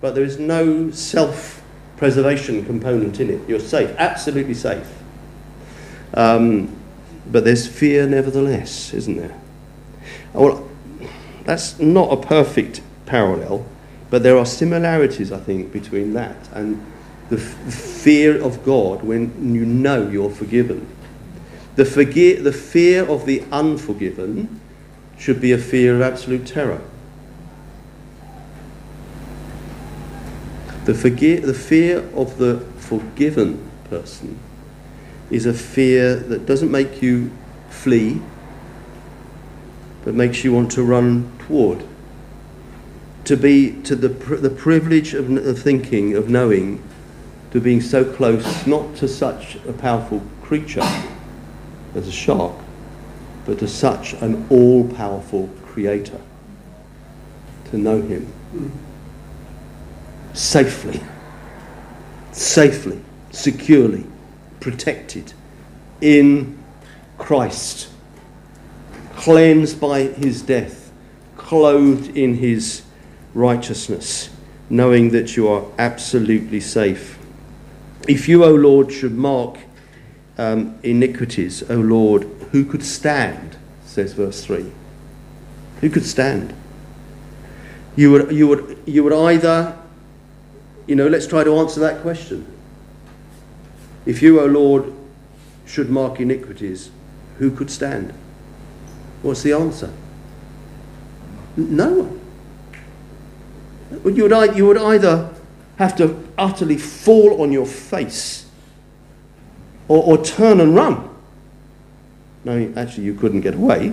but 0.00 0.14
there 0.14 0.24
is 0.24 0.38
no 0.38 0.90
self 0.90 1.62
preservation 1.96 2.64
component 2.64 3.20
in 3.20 3.30
it. 3.30 3.48
You're 3.48 3.60
safe, 3.60 3.94
absolutely 3.96 4.54
safe. 4.54 4.88
Um, 6.14 6.76
but 7.30 7.44
there's 7.44 7.66
fear 7.66 8.06
nevertheless, 8.06 8.92
isn't 8.92 9.16
there? 9.16 9.38
Well, 10.32 10.68
that's 11.44 11.78
not 11.78 12.12
a 12.12 12.26
perfect 12.26 12.80
parallel, 13.06 13.64
but 14.10 14.22
there 14.22 14.36
are 14.36 14.46
similarities, 14.46 15.30
I 15.32 15.38
think, 15.38 15.72
between 15.72 16.12
that 16.14 16.36
and 16.52 16.84
the 17.30 17.38
fear 17.38 18.40
of 18.40 18.64
God 18.64 19.02
when 19.02 19.54
you 19.54 19.64
know 19.64 20.08
you're 20.08 20.30
forgiven. 20.30 20.86
The, 21.76 21.84
forgi- 21.84 22.42
the 22.42 22.52
fear 22.52 23.04
of 23.04 23.26
the 23.26 23.42
unforgiven 23.50 24.60
should 25.18 25.40
be 25.40 25.52
a 25.52 25.58
fear 25.58 25.96
of 25.96 26.02
absolute 26.02 26.46
terror. 26.46 26.80
The, 30.84 30.92
forgi- 30.92 31.44
the 31.44 31.54
fear 31.54 32.06
of 32.14 32.36
the 32.38 32.60
forgiven 32.76 33.70
person 33.88 34.38
is 35.30 35.46
a 35.46 35.54
fear 35.54 36.16
that 36.16 36.46
doesn't 36.46 36.70
make 36.70 37.00
you 37.00 37.30
flee, 37.70 38.20
but 40.04 40.14
makes 40.14 40.44
you 40.44 40.52
want 40.52 40.70
to 40.72 40.82
run 40.82 41.32
toward. 41.38 41.84
To 43.24 43.36
be 43.38 43.80
to 43.82 43.96
the, 43.96 44.08
the 44.08 44.50
privilege 44.50 45.14
of, 45.14 45.34
of 45.34 45.58
thinking, 45.58 46.14
of 46.14 46.28
knowing 46.28 46.82
to 47.54 47.60
being 47.60 47.80
so 47.80 48.04
close, 48.04 48.66
not 48.66 48.96
to 48.96 49.06
such 49.06 49.54
a 49.68 49.72
powerful 49.72 50.20
creature 50.42 50.82
as 51.94 52.08
a 52.08 52.10
shark, 52.10 52.52
but 53.46 53.60
to 53.60 53.68
such 53.68 54.12
an 54.14 54.44
all 54.50 54.88
powerful 54.88 55.48
creator. 55.64 56.20
To 57.70 57.78
know 57.78 58.02
him 58.02 58.30
safely, 60.32 61.00
safely, 62.32 63.00
securely, 63.30 64.04
protected 64.58 65.32
in 66.00 66.58
Christ, 67.18 67.88
cleansed 69.14 69.80
by 69.80 70.02
his 70.02 70.42
death, 70.42 70.90
clothed 71.36 72.16
in 72.16 72.34
his 72.34 72.82
righteousness, 73.32 74.30
knowing 74.68 75.10
that 75.10 75.36
you 75.36 75.46
are 75.46 75.64
absolutely 75.78 76.58
safe 76.58 77.20
if 78.08 78.28
you, 78.28 78.44
O 78.44 78.54
Lord, 78.54 78.92
should 78.92 79.14
mark 79.14 79.58
um, 80.38 80.78
iniquities, 80.82 81.68
O 81.70 81.76
Lord, 81.76 82.24
who 82.52 82.64
could 82.64 82.84
stand? 82.84 83.56
Says 83.86 84.12
verse 84.12 84.44
3. 84.44 84.70
Who 85.80 85.90
could 85.90 86.04
stand? 86.04 86.54
You 87.96 88.10
would, 88.10 88.32
you 88.32 88.48
would, 88.48 88.82
you 88.86 89.04
would 89.04 89.12
either, 89.12 89.78
you 90.86 90.96
know, 90.96 91.06
let's 91.06 91.26
try 91.26 91.44
to 91.44 91.56
answer 91.56 91.80
that 91.80 92.02
question. 92.02 92.46
If 94.04 94.20
you, 94.20 94.40
O 94.40 94.46
Lord, 94.46 94.92
should 95.66 95.90
mark 95.90 96.20
iniquities, 96.20 96.90
who 97.38 97.50
could 97.50 97.70
stand? 97.70 98.12
What's 99.22 99.42
the 99.42 99.52
answer? 99.52 99.92
No 101.56 101.90
one. 101.90 102.20
You 104.14 104.28
would, 104.28 104.56
you 104.56 104.66
would 104.66 104.76
either 104.76 105.34
have 105.76 105.96
to 105.96 106.26
utterly 106.38 106.76
fall 106.76 107.42
on 107.42 107.52
your 107.52 107.66
face 107.66 108.48
or, 109.88 110.02
or 110.02 110.24
turn 110.24 110.60
and 110.60 110.74
run. 110.74 111.10
No, 112.44 112.72
actually, 112.76 113.04
you 113.04 113.14
couldn't 113.14 113.40
get 113.40 113.54
away. 113.54 113.92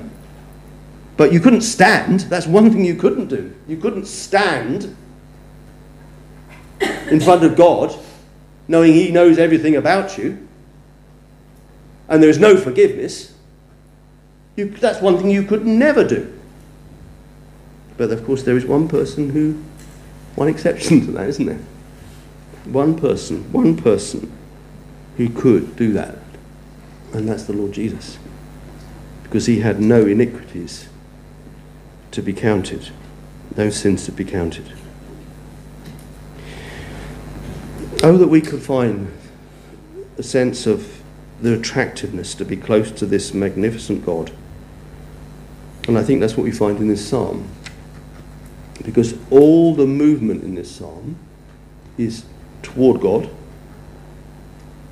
But 1.17 1.33
you 1.33 1.39
couldn't 1.39 1.61
stand. 1.61 2.21
That's 2.21 2.47
one 2.47 2.71
thing 2.71 2.83
you 2.85 2.95
couldn't 2.95 3.27
do. 3.27 3.55
You 3.67 3.77
couldn't 3.77 4.05
stand 4.05 4.95
in 6.81 7.19
front 7.19 7.43
of 7.43 7.55
God 7.55 7.97
knowing 8.67 8.93
He 8.93 9.11
knows 9.11 9.37
everything 9.37 9.75
about 9.75 10.17
you 10.17 10.47
and 12.11 12.21
there 12.21 12.29
is 12.29 12.39
no 12.39 12.57
forgiveness. 12.57 13.33
You, 14.57 14.65
that's 14.65 15.01
one 15.01 15.17
thing 15.17 15.29
you 15.29 15.43
could 15.43 15.65
never 15.65 16.05
do. 16.05 16.37
But 17.95 18.11
of 18.11 18.25
course, 18.25 18.43
there 18.43 18.57
is 18.57 18.65
one 18.65 18.89
person 18.89 19.29
who, 19.29 19.63
one 20.35 20.49
exception 20.49 21.05
to 21.05 21.11
that, 21.13 21.29
isn't 21.29 21.45
there? 21.45 21.61
One 22.65 22.97
person, 22.97 23.51
one 23.51 23.75
person 23.75 24.31
who 25.17 25.29
could 25.29 25.75
do 25.75 25.93
that, 25.93 26.17
and 27.13 27.27
that's 27.27 27.43
the 27.43 27.53
Lord 27.53 27.73
Jesus. 27.73 28.17
Because 29.23 29.45
he 29.45 29.59
had 29.61 29.79
no 29.79 30.05
iniquities 30.05 30.87
to 32.11 32.21
be 32.21 32.33
counted, 32.33 32.89
no 33.55 33.69
sins 33.69 34.05
to 34.05 34.11
be 34.11 34.25
counted. 34.25 34.73
Oh, 38.03 38.17
that 38.17 38.27
we 38.27 38.41
could 38.41 38.61
find 38.61 39.11
a 40.17 40.23
sense 40.23 40.65
of 40.65 41.01
the 41.41 41.53
attractiveness 41.53 42.35
to 42.35 42.45
be 42.45 42.55
close 42.55 42.91
to 42.91 43.05
this 43.05 43.33
magnificent 43.33 44.05
God. 44.05 44.31
And 45.87 45.97
I 45.97 46.03
think 46.03 46.19
that's 46.19 46.37
what 46.37 46.43
we 46.43 46.51
find 46.51 46.77
in 46.79 46.87
this 46.87 47.07
psalm. 47.07 47.47
Because 48.83 49.15
all 49.29 49.75
the 49.75 49.85
movement 49.85 50.43
in 50.43 50.55
this 50.55 50.69
psalm 50.69 51.15
is 51.97 52.25
toward 52.73 53.01
God 53.01 53.29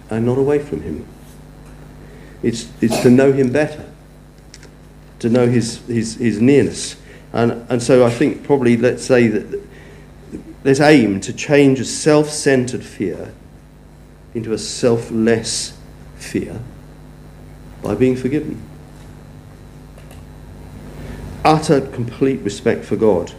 and 0.10 0.26
not 0.26 0.38
away 0.38 0.60
from 0.60 0.82
Him. 0.82 1.06
It's, 2.42 2.70
it's 2.82 3.02
to 3.02 3.10
know 3.10 3.32
Him 3.32 3.52
better, 3.52 3.86
to 5.20 5.30
know 5.30 5.48
His, 5.48 5.80
his, 5.88 6.16
his 6.16 6.42
nearness. 6.42 6.96
And, 7.34 7.66
and 7.70 7.82
so 7.82 8.06
I 8.06 8.10
think 8.10 8.44
probably 8.44 8.76
let's 8.78 9.06
say 9.06 9.28
that 9.28 9.62
let's 10.64 10.80
aim 10.80 11.22
to 11.22 11.34
change 11.34 11.80
a 11.80 11.86
self 11.86 12.30
centered 12.30 12.84
fear 12.84 13.34
into 14.34 14.54
a 14.54 14.58
selfless 14.58 15.78
fear 16.16 16.60
by 17.84 17.96
being 17.96 18.16
forgiven. 18.16 18.62
Utter 21.46 21.82
complete 21.82 22.42
respect 22.42 22.84
for 22.84 22.96
God 22.96 23.34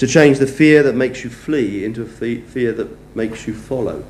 to 0.00 0.06
change 0.06 0.38
the 0.38 0.46
fear 0.46 0.82
that 0.82 0.94
makes 0.94 1.24
you 1.24 1.28
flee 1.28 1.84
into 1.84 2.00
a 2.00 2.06
fear 2.06 2.72
that 2.72 3.14
makes 3.14 3.46
you 3.46 3.52
follow. 3.52 4.02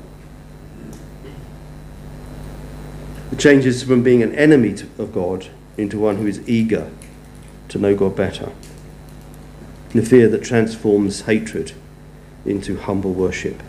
It 3.29 3.37
changes 3.37 3.83
from 3.83 4.01
being 4.01 4.23
an 4.23 4.33
enemy 4.33 4.71
of 4.97 5.11
God 5.13 5.49
into 5.75 5.99
one 5.99 6.15
who 6.15 6.27
is 6.27 6.47
eager 6.47 6.89
to 7.67 7.77
know 7.77 7.93
God 7.93 8.15
better. 8.15 8.53
the 9.89 10.01
fear 10.01 10.29
that 10.29 10.41
transforms 10.41 11.23
hatred 11.23 11.73
into 12.45 12.77
humble 12.77 13.11
worship. 13.11 13.61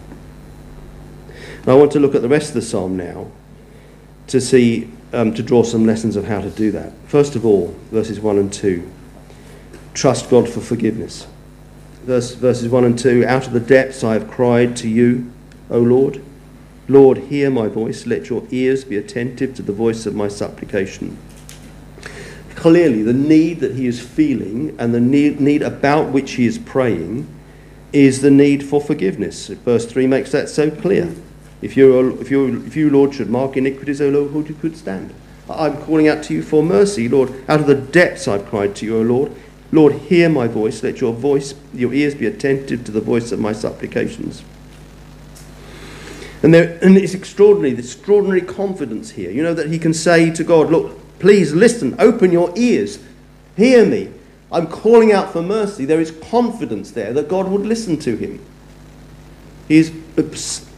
I 1.66 1.74
want 1.74 1.90
to 1.90 1.98
look 1.98 2.14
at 2.14 2.22
the 2.22 2.28
rest 2.28 2.50
of 2.50 2.54
the 2.54 2.62
psalm 2.62 2.96
now 2.96 3.32
to 4.28 4.40
see, 4.40 4.88
um, 5.12 5.34
to 5.34 5.42
draw 5.42 5.64
some 5.64 5.84
lessons 5.84 6.14
of 6.14 6.26
how 6.26 6.40
to 6.40 6.50
do 6.50 6.70
that. 6.70 6.92
First 7.08 7.34
of 7.34 7.44
all, 7.44 7.74
verses 7.90 8.20
1 8.20 8.38
and 8.38 8.52
2. 8.52 8.88
Trust 9.94 10.30
God 10.30 10.48
for 10.48 10.60
forgiveness. 10.60 11.26
Verse, 12.02 12.34
verses 12.34 12.68
1 12.68 12.84
and 12.84 12.98
2 12.98 13.24
Out 13.26 13.46
of 13.46 13.52
the 13.52 13.60
depths 13.60 14.02
I 14.02 14.14
have 14.14 14.28
cried 14.28 14.76
to 14.78 14.88
you, 14.88 15.30
O 15.70 15.78
Lord. 15.78 16.22
Lord, 16.88 17.18
hear 17.18 17.48
my 17.48 17.68
voice. 17.68 18.06
Let 18.06 18.28
your 18.28 18.42
ears 18.50 18.84
be 18.84 18.96
attentive 18.96 19.54
to 19.54 19.62
the 19.62 19.72
voice 19.72 20.04
of 20.04 20.14
my 20.14 20.26
supplication. 20.28 21.16
Clearly, 22.56 23.02
the 23.02 23.12
need 23.12 23.60
that 23.60 23.76
he 23.76 23.86
is 23.86 24.00
feeling 24.00 24.74
and 24.78 24.92
the 24.92 25.00
need, 25.00 25.40
need 25.40 25.62
about 25.62 26.10
which 26.10 26.32
he 26.32 26.46
is 26.46 26.58
praying 26.58 27.28
is 27.92 28.20
the 28.20 28.30
need 28.30 28.64
for 28.64 28.80
forgiveness. 28.80 29.48
Verse 29.48 29.86
3 29.86 30.06
makes 30.06 30.32
that 30.32 30.48
so 30.48 30.70
clear. 30.70 31.14
If 31.60 31.76
you, 31.76 32.20
if 32.20 32.30
you, 32.30 32.64
if 32.66 32.74
you 32.74 32.90
Lord, 32.90 33.14
should 33.14 33.30
mark 33.30 33.56
iniquities, 33.56 34.00
O 34.00 34.08
Lord, 34.08 34.32
who 34.32 34.54
could 34.54 34.76
stand? 34.76 35.14
I'm 35.48 35.76
calling 35.82 36.08
out 36.08 36.24
to 36.24 36.34
you 36.34 36.42
for 36.42 36.62
mercy, 36.62 37.08
Lord. 37.08 37.32
Out 37.48 37.60
of 37.60 37.66
the 37.66 37.74
depths 37.74 38.26
I've 38.26 38.46
cried 38.46 38.74
to 38.76 38.86
you, 38.86 38.98
O 38.98 39.02
Lord. 39.02 39.32
Lord, 39.72 39.94
hear 39.94 40.28
my 40.28 40.46
voice. 40.46 40.82
Let 40.82 41.00
your 41.00 41.14
voice, 41.14 41.54
your 41.72 41.94
ears 41.94 42.14
be 42.14 42.26
attentive 42.26 42.84
to 42.84 42.92
the 42.92 43.00
voice 43.00 43.32
of 43.32 43.40
my 43.40 43.52
supplications. 43.52 44.44
And, 46.42 46.52
there, 46.52 46.78
and 46.82 46.96
it's 46.98 47.14
extraordinary, 47.14 47.72
the 47.72 47.78
extraordinary 47.78 48.42
confidence 48.42 49.12
here. 49.12 49.30
You 49.30 49.42
know, 49.42 49.54
that 49.54 49.70
he 49.70 49.78
can 49.78 49.94
say 49.94 50.30
to 50.30 50.44
God, 50.44 50.70
Look, 50.70 51.18
please 51.18 51.54
listen, 51.54 51.96
open 51.98 52.32
your 52.32 52.52
ears, 52.56 52.98
hear 53.56 53.86
me. 53.86 54.12
I'm 54.50 54.66
calling 54.66 55.12
out 55.12 55.32
for 55.32 55.40
mercy. 55.40 55.86
There 55.86 56.00
is 56.00 56.10
confidence 56.10 56.90
there 56.90 57.14
that 57.14 57.28
God 57.28 57.48
would 57.48 57.62
listen 57.62 57.98
to 58.00 58.16
him. 58.16 58.44
He's 59.66 59.90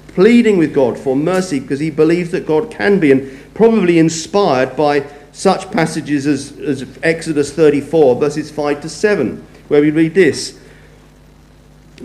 pleading 0.08 0.58
with 0.58 0.72
God 0.72 0.96
for 0.96 1.16
mercy 1.16 1.58
because 1.58 1.80
he 1.80 1.90
believes 1.90 2.30
that 2.30 2.46
God 2.46 2.70
can 2.70 3.00
be, 3.00 3.10
and 3.10 3.52
probably 3.54 3.98
inspired 3.98 4.76
by 4.76 5.00
such 5.34 5.70
passages 5.72 6.26
as, 6.26 6.56
as 6.60 6.86
Exodus 7.02 7.52
34, 7.52 8.14
verses 8.14 8.52
5 8.52 8.80
to 8.82 8.88
7, 8.88 9.44
where 9.66 9.82
we 9.82 9.90
read 9.90 10.14
this. 10.14 10.58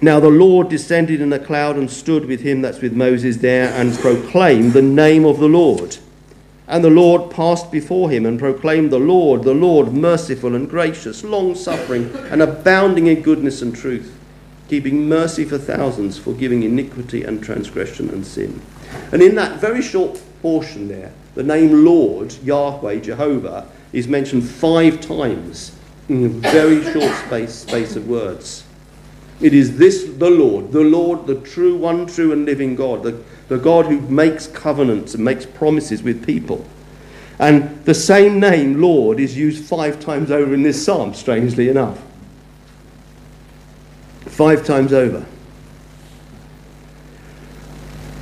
Now 0.01 0.19
the 0.19 0.29
Lord 0.29 0.67
descended 0.67 1.21
in 1.21 1.31
a 1.31 1.39
cloud 1.39 1.77
and 1.77 1.89
stood 1.89 2.25
with 2.25 2.41
him, 2.41 2.61
that's 2.61 2.81
with 2.81 2.93
Moses 2.93 3.37
there, 3.37 3.71
and 3.79 3.97
proclaimed 3.99 4.73
the 4.73 4.81
name 4.81 5.25
of 5.25 5.39
the 5.39 5.47
Lord. 5.47 5.97
And 6.67 6.83
the 6.83 6.89
Lord 6.89 7.29
passed 7.31 7.71
before 7.71 8.09
him 8.09 8.25
and 8.25 8.39
proclaimed, 8.39 8.91
The 8.91 8.99
Lord, 8.99 9.43
the 9.43 9.53
Lord, 9.53 9.93
merciful 9.93 10.55
and 10.55 10.67
gracious, 10.67 11.23
long 11.23 11.53
suffering, 11.53 12.11
and 12.31 12.41
abounding 12.41 13.07
in 13.07 13.21
goodness 13.21 13.61
and 13.61 13.75
truth, 13.75 14.17
keeping 14.69 15.07
mercy 15.07 15.45
for 15.45 15.59
thousands, 15.59 16.17
forgiving 16.17 16.63
iniquity 16.63 17.23
and 17.23 17.43
transgression 17.43 18.09
and 18.09 18.25
sin. 18.25 18.61
And 19.11 19.21
in 19.21 19.35
that 19.35 19.59
very 19.61 19.83
short 19.83 20.19
portion 20.41 20.87
there, 20.87 21.11
the 21.35 21.43
name 21.43 21.85
Lord, 21.85 22.33
Yahweh, 22.43 22.99
Jehovah, 22.99 23.67
is 23.93 24.07
mentioned 24.07 24.43
five 24.47 25.01
times 25.01 25.75
in 26.07 26.25
a 26.25 26.29
very 26.29 26.83
short 26.93 27.15
space, 27.25 27.53
space 27.53 27.95
of 27.95 28.07
words. 28.07 28.63
It 29.41 29.53
is 29.53 29.77
this, 29.77 30.03
the 30.03 30.29
Lord, 30.29 30.71
the 30.71 30.81
Lord, 30.81 31.25
the 31.25 31.35
true, 31.35 31.77
one 31.77 32.07
true 32.07 32.33
and 32.33 32.45
living 32.45 32.75
God, 32.75 33.03
the, 33.03 33.23
the 33.47 33.57
God 33.57 33.85
who 33.85 34.01
makes 34.01 34.47
covenants 34.47 35.13
and 35.13 35.23
makes 35.23 35.45
promises 35.45 36.03
with 36.03 36.25
people. 36.25 36.65
And 37.39 37.85
the 37.85 37.93
same 37.93 38.39
name, 38.39 38.81
Lord, 38.81 39.17
is 39.17 39.37
used 39.37 39.63
five 39.63 40.01
times 40.01 40.29
over 40.29 40.53
in 40.53 40.61
this 40.61 40.83
psalm, 40.83 41.13
strangely 41.13 41.69
enough. 41.69 42.03
Five 44.25 44.65
times 44.65 44.91
over. 44.91 45.25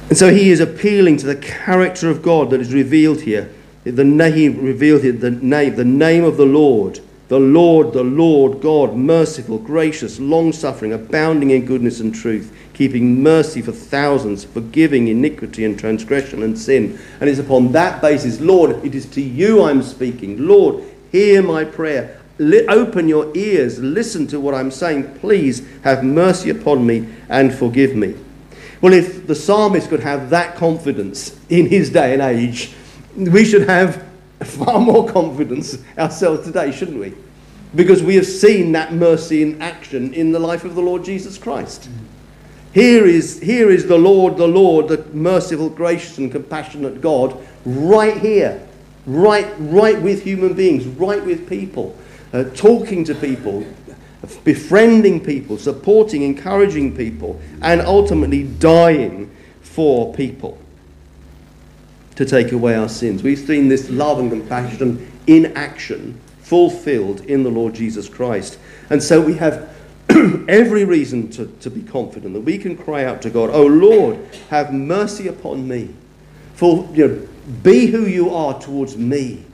And 0.10 0.18
so 0.18 0.34
he 0.34 0.52
is 0.52 0.62
appealing 0.62 1.18
to 1.18 1.26
the 1.26 1.36
character 1.36 2.10
of 2.10 2.22
God 2.22 2.52
that 2.52 2.62
is 2.62 2.74
revealed 2.74 3.22
here. 3.22 3.52
The 3.84 4.06
name 4.06 4.62
revealed 4.62 5.04
here, 5.04 5.12
the 5.12 5.32
name, 5.32 5.76
the 5.76 5.84
name 5.86 6.24
of 6.24 6.38
the 6.38 6.46
Lord. 6.46 7.02
The 7.28 7.39
Lord, 7.39 7.91
the 7.91 8.04
Lord 8.04 8.62
God, 8.62 8.96
merciful, 8.96 9.58
gracious, 9.58 10.17
long 10.17 10.54
suffering, 10.54 10.93
abounding 10.93 11.50
in 11.50 11.65
goodness 11.65 12.00
and 12.00 12.15
truth, 12.15 12.56
keeping 12.74 13.22
mercy 13.22 13.62
for 13.62 13.74
thousands, 13.74 14.46
forgiving 14.46 15.10
iniquity 15.10 15.65
and 15.65 15.78
transgression 15.78 16.41
and 16.41 16.58
sin. 16.58 16.98
And 17.20 17.30
it's 17.30 17.39
upon 17.39 17.74
that 17.74 18.02
basis, 18.02 18.39
Lord, 18.39 18.86
it 18.86 18.96
is 18.96 19.06
to 19.08 19.22
you 19.22 19.63
I'm 19.63 19.84
speaking. 19.84 20.48
Lord, 20.48 20.86
hear 21.12 21.43
my 21.43 21.65
prayer. 21.65 22.17
open 22.39 23.10
your 23.10 23.36
ears, 23.36 23.80
listen 23.80 24.26
to 24.28 24.39
what 24.39 24.56
I'm 24.56 24.72
saying. 24.72 25.20
Please 25.20 25.67
have 25.82 26.06
mercy 26.06 26.50
upon 26.50 26.88
me 26.88 27.10
and 27.28 27.54
forgive 27.54 27.93
me. 27.93 28.15
Well, 28.82 28.94
if 28.94 29.26
the 29.26 29.36
psalmist 29.36 29.90
could 29.90 30.02
have 30.02 30.30
that 30.30 30.56
confidence 30.56 31.38
in 31.50 31.68
his 31.68 31.90
day 31.90 32.13
and 32.13 32.22
age, 32.22 32.74
we 33.16 33.44
should 33.44 33.68
have 33.68 34.08
far 34.44 34.80
more 34.80 35.10
confidence 35.10 35.78
ourselves 35.98 36.46
today, 36.46 36.72
shouldn't 36.72 37.00
we? 37.00 37.13
Because 37.76 38.04
we 38.04 38.16
have 38.16 38.28
seen 38.28 38.72
that 38.74 38.94
mercy 38.94 39.42
in 39.42 39.62
action 39.62 40.13
in 40.13 40.32
the 40.32 40.40
life 40.40 40.63
of 40.63 40.76
the 40.76 40.82
Lord 40.82 41.04
Jesus 41.04 41.38
Christ. 41.38 41.90
Here 42.74 43.06
is, 43.06 43.40
here 43.40 43.72
is 43.72 43.88
the 43.88 43.98
Lord, 43.98 44.38
the 44.38 44.48
Lord, 44.48 44.88
the 44.90 45.04
merciful, 45.12 45.70
gracious, 45.70 46.20
and 46.20 46.32
compassionate 46.32 47.02
God, 47.02 47.36
right 47.66 48.18
here, 48.18 48.62
right, 49.08 49.48
right 49.58 50.00
with 50.00 50.24
human 50.24 50.54
beings, 50.54 50.86
right 50.86 51.24
with 51.26 51.50
people, 51.50 51.98
uh, 52.34 52.44
talking 52.54 53.04
to 53.06 53.16
people, 53.16 53.66
befriending 54.43 55.23
people, 55.23 55.58
supporting, 55.58 56.23
encouraging 56.23 56.95
people, 56.95 57.39
and 57.62 57.82
ultimately 57.82 58.43
dying 58.43 59.30
for 59.62 60.13
people 60.13 60.58
to 62.15 62.25
take 62.25 62.51
away 62.51 62.75
our 62.75 62.89
sins. 62.89 63.21
We've 63.21 63.38
seen 63.38 63.67
this 63.67 63.89
love 63.89 64.19
and 64.19 64.32
compassion 64.32 65.12
in 65.27 65.53
action, 65.56 66.19
fulfilled 66.41 67.21
in 67.21 67.43
the 67.43 67.51
Lord 67.51 67.75
Jesus 67.75 68.10
Christ. 68.10 68.58
And 68.89 69.01
so 69.01 69.21
we 69.21 69.36
have 69.36 69.69
every 70.10 70.84
reason 70.84 71.30
to, 71.32 71.45
to 71.60 71.69
be 71.69 71.84
confident 71.84 72.34
that 72.34 72.41
we 72.41 72.58
can 72.58 72.75
cry 72.75 73.06
out 73.06 73.21
to 73.21 73.30
God, 73.30 73.51
Oh 73.51 73.67
Lord, 73.67 74.17
have 74.49 74.73
mercy 74.73 75.27
upon 75.27 75.67
me. 75.67 75.93
For 76.56 76.89
you 76.93 77.08
know, 77.08 77.27
be 77.62 77.88
who 77.88 78.08
you 78.08 78.34
are 78.34 78.60
towards 78.60 78.97
me. 78.97 79.45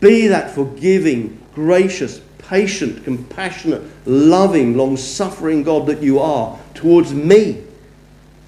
Be 0.00 0.28
that 0.28 0.54
forgiving, 0.54 1.38
gracious, 1.54 2.20
patient, 2.48 3.04
compassionate, 3.04 3.82
loving, 4.06 4.76
long 4.76 4.96
suffering 4.96 5.62
God 5.62 5.86
that 5.86 6.02
you 6.02 6.18
are 6.18 6.58
towards 6.74 7.12
me. 7.12 7.62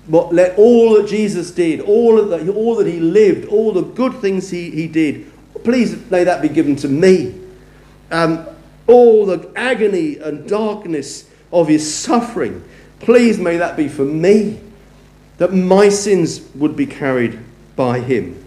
But 0.08 0.32
let 0.32 0.58
all 0.58 0.94
that 0.94 1.06
Jesus 1.06 1.50
did, 1.50 1.80
all 1.80 2.24
that, 2.24 2.48
all 2.48 2.76
that 2.76 2.86
he 2.86 2.98
lived, 2.98 3.48
all 3.48 3.72
the 3.72 3.82
good 3.82 4.14
things 4.14 4.50
he, 4.50 4.70
he 4.70 4.88
did, 4.88 5.30
please 5.62 6.10
may 6.10 6.24
that 6.24 6.40
be 6.40 6.48
given 6.48 6.76
to 6.76 6.88
me. 6.88 7.34
Um, 8.10 8.46
all 8.86 9.26
the 9.26 9.52
agony 9.54 10.16
and 10.18 10.48
darkness 10.48 11.28
of 11.52 11.68
his 11.68 11.94
suffering, 11.94 12.64
please 12.98 13.38
may 13.38 13.58
that 13.58 13.76
be 13.76 13.88
for 13.88 14.04
me. 14.04 14.60
That 15.38 15.52
my 15.52 15.88
sins 15.90 16.40
would 16.54 16.76
be 16.76 16.86
carried 16.86 17.38
by 17.76 18.00
him. 18.00 18.39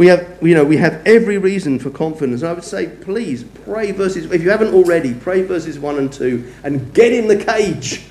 We 0.00 0.06
have, 0.06 0.38
you 0.40 0.54
know, 0.54 0.64
we 0.64 0.78
have 0.78 1.02
every 1.06 1.36
reason 1.36 1.78
for 1.78 1.90
confidence. 1.90 2.42
I 2.42 2.54
would 2.54 2.64
say, 2.64 2.86
please 2.86 3.44
pray 3.44 3.92
verses, 3.92 4.32
if 4.32 4.42
you 4.42 4.48
haven't 4.48 4.72
already, 4.72 5.12
pray 5.12 5.42
verses 5.42 5.78
1 5.78 5.98
and 5.98 6.10
2 6.10 6.52
and 6.64 6.94
get 6.94 7.12
in 7.12 7.28
the 7.28 7.36
cage. 7.36 8.06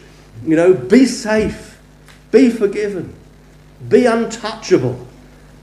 You 0.45 0.55
know, 0.55 0.75
be 0.75 1.07
safe, 1.07 1.81
be 2.29 2.51
forgiven, 2.51 3.15
be 3.87 4.05
untouchable 4.05 5.07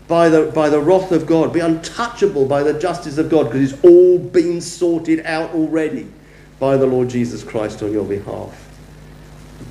by 0.09 0.29
the, 0.29 0.51
by 0.51 0.69
the 0.69 0.81
wrath 0.81 1.12
of 1.12 1.27
God, 1.29 1.53
be 1.53 1.61
untouchable 1.61 2.45
by 2.45 2.65
the 2.65 2.77
justice 2.77 3.19
of 3.19 3.31
God 3.31 3.45
because 3.45 3.73
it's 3.73 3.85
all 3.85 4.19
been 4.19 4.61
sorted 4.61 5.25
out 5.27 5.51
already 5.51 6.09
by 6.59 6.77
the 6.77 6.87
Lord 6.87 7.09
Jesus 7.09 7.45
Christ 7.45 7.85
on 7.85 7.93
your 7.93 8.05
behalf. 8.05 8.69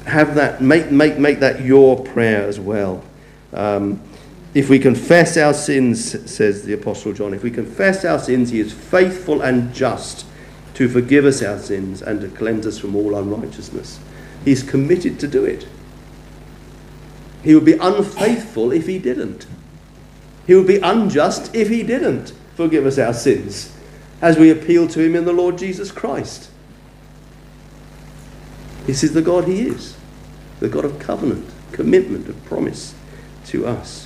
Have 0.06 0.36
that, 0.36 0.62
make, 0.62 0.90
make, 0.90 1.18
make 1.18 1.42
that 1.42 1.66
your 1.66 2.02
prayer 2.02 2.48
as 2.48 2.62
well. 2.62 3.04
Um, 3.52 4.00
if 4.56 4.70
we 4.70 4.80
confess 4.80 5.36
our 5.36 5.54
sins, 5.54 6.32
says 6.32 6.64
the 6.64 6.74
Apostle 6.74 7.12
John, 7.12 7.34
if 7.34 7.44
we 7.44 7.52
confess 7.52 8.06
our 8.06 8.18
sins, 8.18 8.52
he 8.52 8.62
is 8.62 8.72
faithful 8.72 9.42
and 9.42 9.74
just 9.74 10.26
to 10.76 10.88
forgive 10.88 11.26
us 11.26 11.44
our 11.44 11.60
sins 11.60 12.02
and 12.02 12.22
to 12.22 12.30
cleanse 12.30 12.66
us 12.66 12.80
from 12.80 12.96
all 12.96 13.16
unrighteousness. 13.16 14.00
He's 14.46 14.64
committed 14.64 15.20
to 15.20 15.28
do 15.28 15.44
it. 15.44 15.68
He 17.44 17.54
would 17.54 17.66
be 17.66 17.74
unfaithful 17.74 18.72
if 18.72 18.88
he 18.88 18.98
didn't. 18.98 19.46
He 20.48 20.56
would 20.56 20.68
be 20.68 20.80
unjust 20.80 21.54
if 21.54 21.68
he 21.68 21.84
didn't 21.84 22.32
forgive 22.56 22.86
us 22.86 22.98
our 22.98 23.14
sins 23.14 23.76
as 24.22 24.38
we 24.38 24.50
appeal 24.50 24.88
to 24.88 25.02
him 25.02 25.18
in 25.18 25.26
the 25.26 25.34
Lord 25.34 25.58
Jesus 25.58 25.92
Christ. 25.92 26.50
This 28.86 29.04
is 29.04 29.14
the 29.14 29.22
God 29.22 29.50
he 29.50 29.68
is 29.68 29.98
the 30.62 30.70
God 30.70 30.86
of 30.86 30.98
covenant, 31.00 31.50
commitment, 31.74 32.30
of 32.30 32.46
promise 32.46 32.96
to 33.48 33.68
us. 33.68 34.05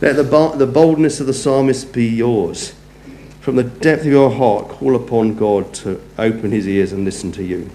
Let 0.00 0.16
the, 0.16 0.66
boldness 0.66 1.20
of 1.20 1.26
the 1.26 1.34
psalmist 1.34 1.92
be 1.92 2.06
yours. 2.06 2.74
From 3.40 3.56
the 3.56 3.64
depth 3.64 4.02
of 4.02 4.08
your 4.08 4.30
heart, 4.30 4.68
call 4.68 4.94
upon 4.96 5.36
God 5.36 5.72
to 5.74 6.02
open 6.18 6.50
his 6.50 6.68
ears 6.68 6.92
and 6.92 7.04
listen 7.04 7.32
to 7.32 7.44
you. 7.44 7.70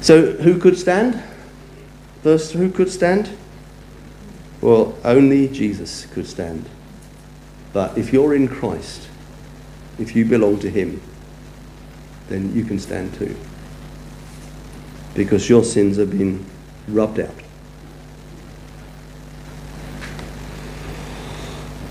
So, 0.00 0.32
who 0.32 0.58
could 0.58 0.78
stand? 0.78 1.22
Verse, 2.22 2.52
who 2.52 2.70
could 2.70 2.90
stand? 2.90 3.30
Well, 4.60 4.96
only 5.04 5.48
Jesus 5.48 6.06
could 6.06 6.26
stand. 6.26 6.68
But 7.72 7.96
if 7.96 8.12
you're 8.12 8.34
in 8.34 8.48
Christ, 8.48 9.08
if 9.98 10.16
you 10.16 10.24
belong 10.24 10.58
to 10.60 10.70
Him, 10.70 11.00
then 12.28 12.54
you 12.54 12.64
can 12.64 12.78
stand 12.78 13.14
too. 13.14 13.36
Because 15.14 15.48
your 15.48 15.64
sins 15.64 15.96
have 15.96 16.10
been 16.10 16.44
rubbed 16.88 17.20
out. 17.20 17.34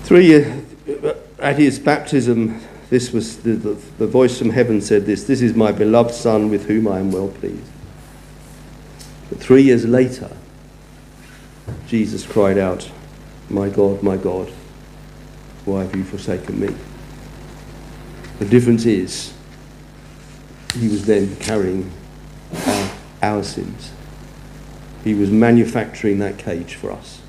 Three, 0.08 0.36
uh, 0.36 1.12
at 1.38 1.58
his 1.58 1.78
baptism, 1.78 2.62
this 2.88 3.12
was 3.12 3.42
the, 3.42 3.50
the, 3.50 3.74
the 3.98 4.06
voice 4.06 4.38
from 4.38 4.48
heaven 4.48 4.80
said 4.80 5.04
this 5.04 5.24
This 5.24 5.42
is 5.42 5.52
my 5.52 5.70
beloved 5.70 6.14
Son 6.14 6.48
with 6.48 6.64
whom 6.64 6.88
I 6.88 6.98
am 6.98 7.12
well 7.12 7.28
pleased. 7.28 7.70
But 9.28 9.38
three 9.38 9.60
years 9.60 9.84
later, 9.84 10.34
Jesus 11.86 12.24
cried 12.24 12.56
out, 12.56 12.90
My 13.50 13.68
God, 13.68 14.02
my 14.02 14.16
God, 14.16 14.48
why 15.66 15.82
have 15.82 15.94
you 15.94 16.04
forsaken 16.04 16.58
me? 16.58 16.74
The 18.38 18.46
difference 18.46 18.86
is, 18.86 19.34
he 20.72 20.88
was 20.88 21.04
then 21.04 21.36
carrying 21.36 21.92
our, 22.66 22.90
our 23.22 23.42
sins. 23.44 23.92
He 25.04 25.12
was 25.12 25.30
manufacturing 25.30 26.18
that 26.20 26.38
cage 26.38 26.76
for 26.76 26.92
us 26.92 27.20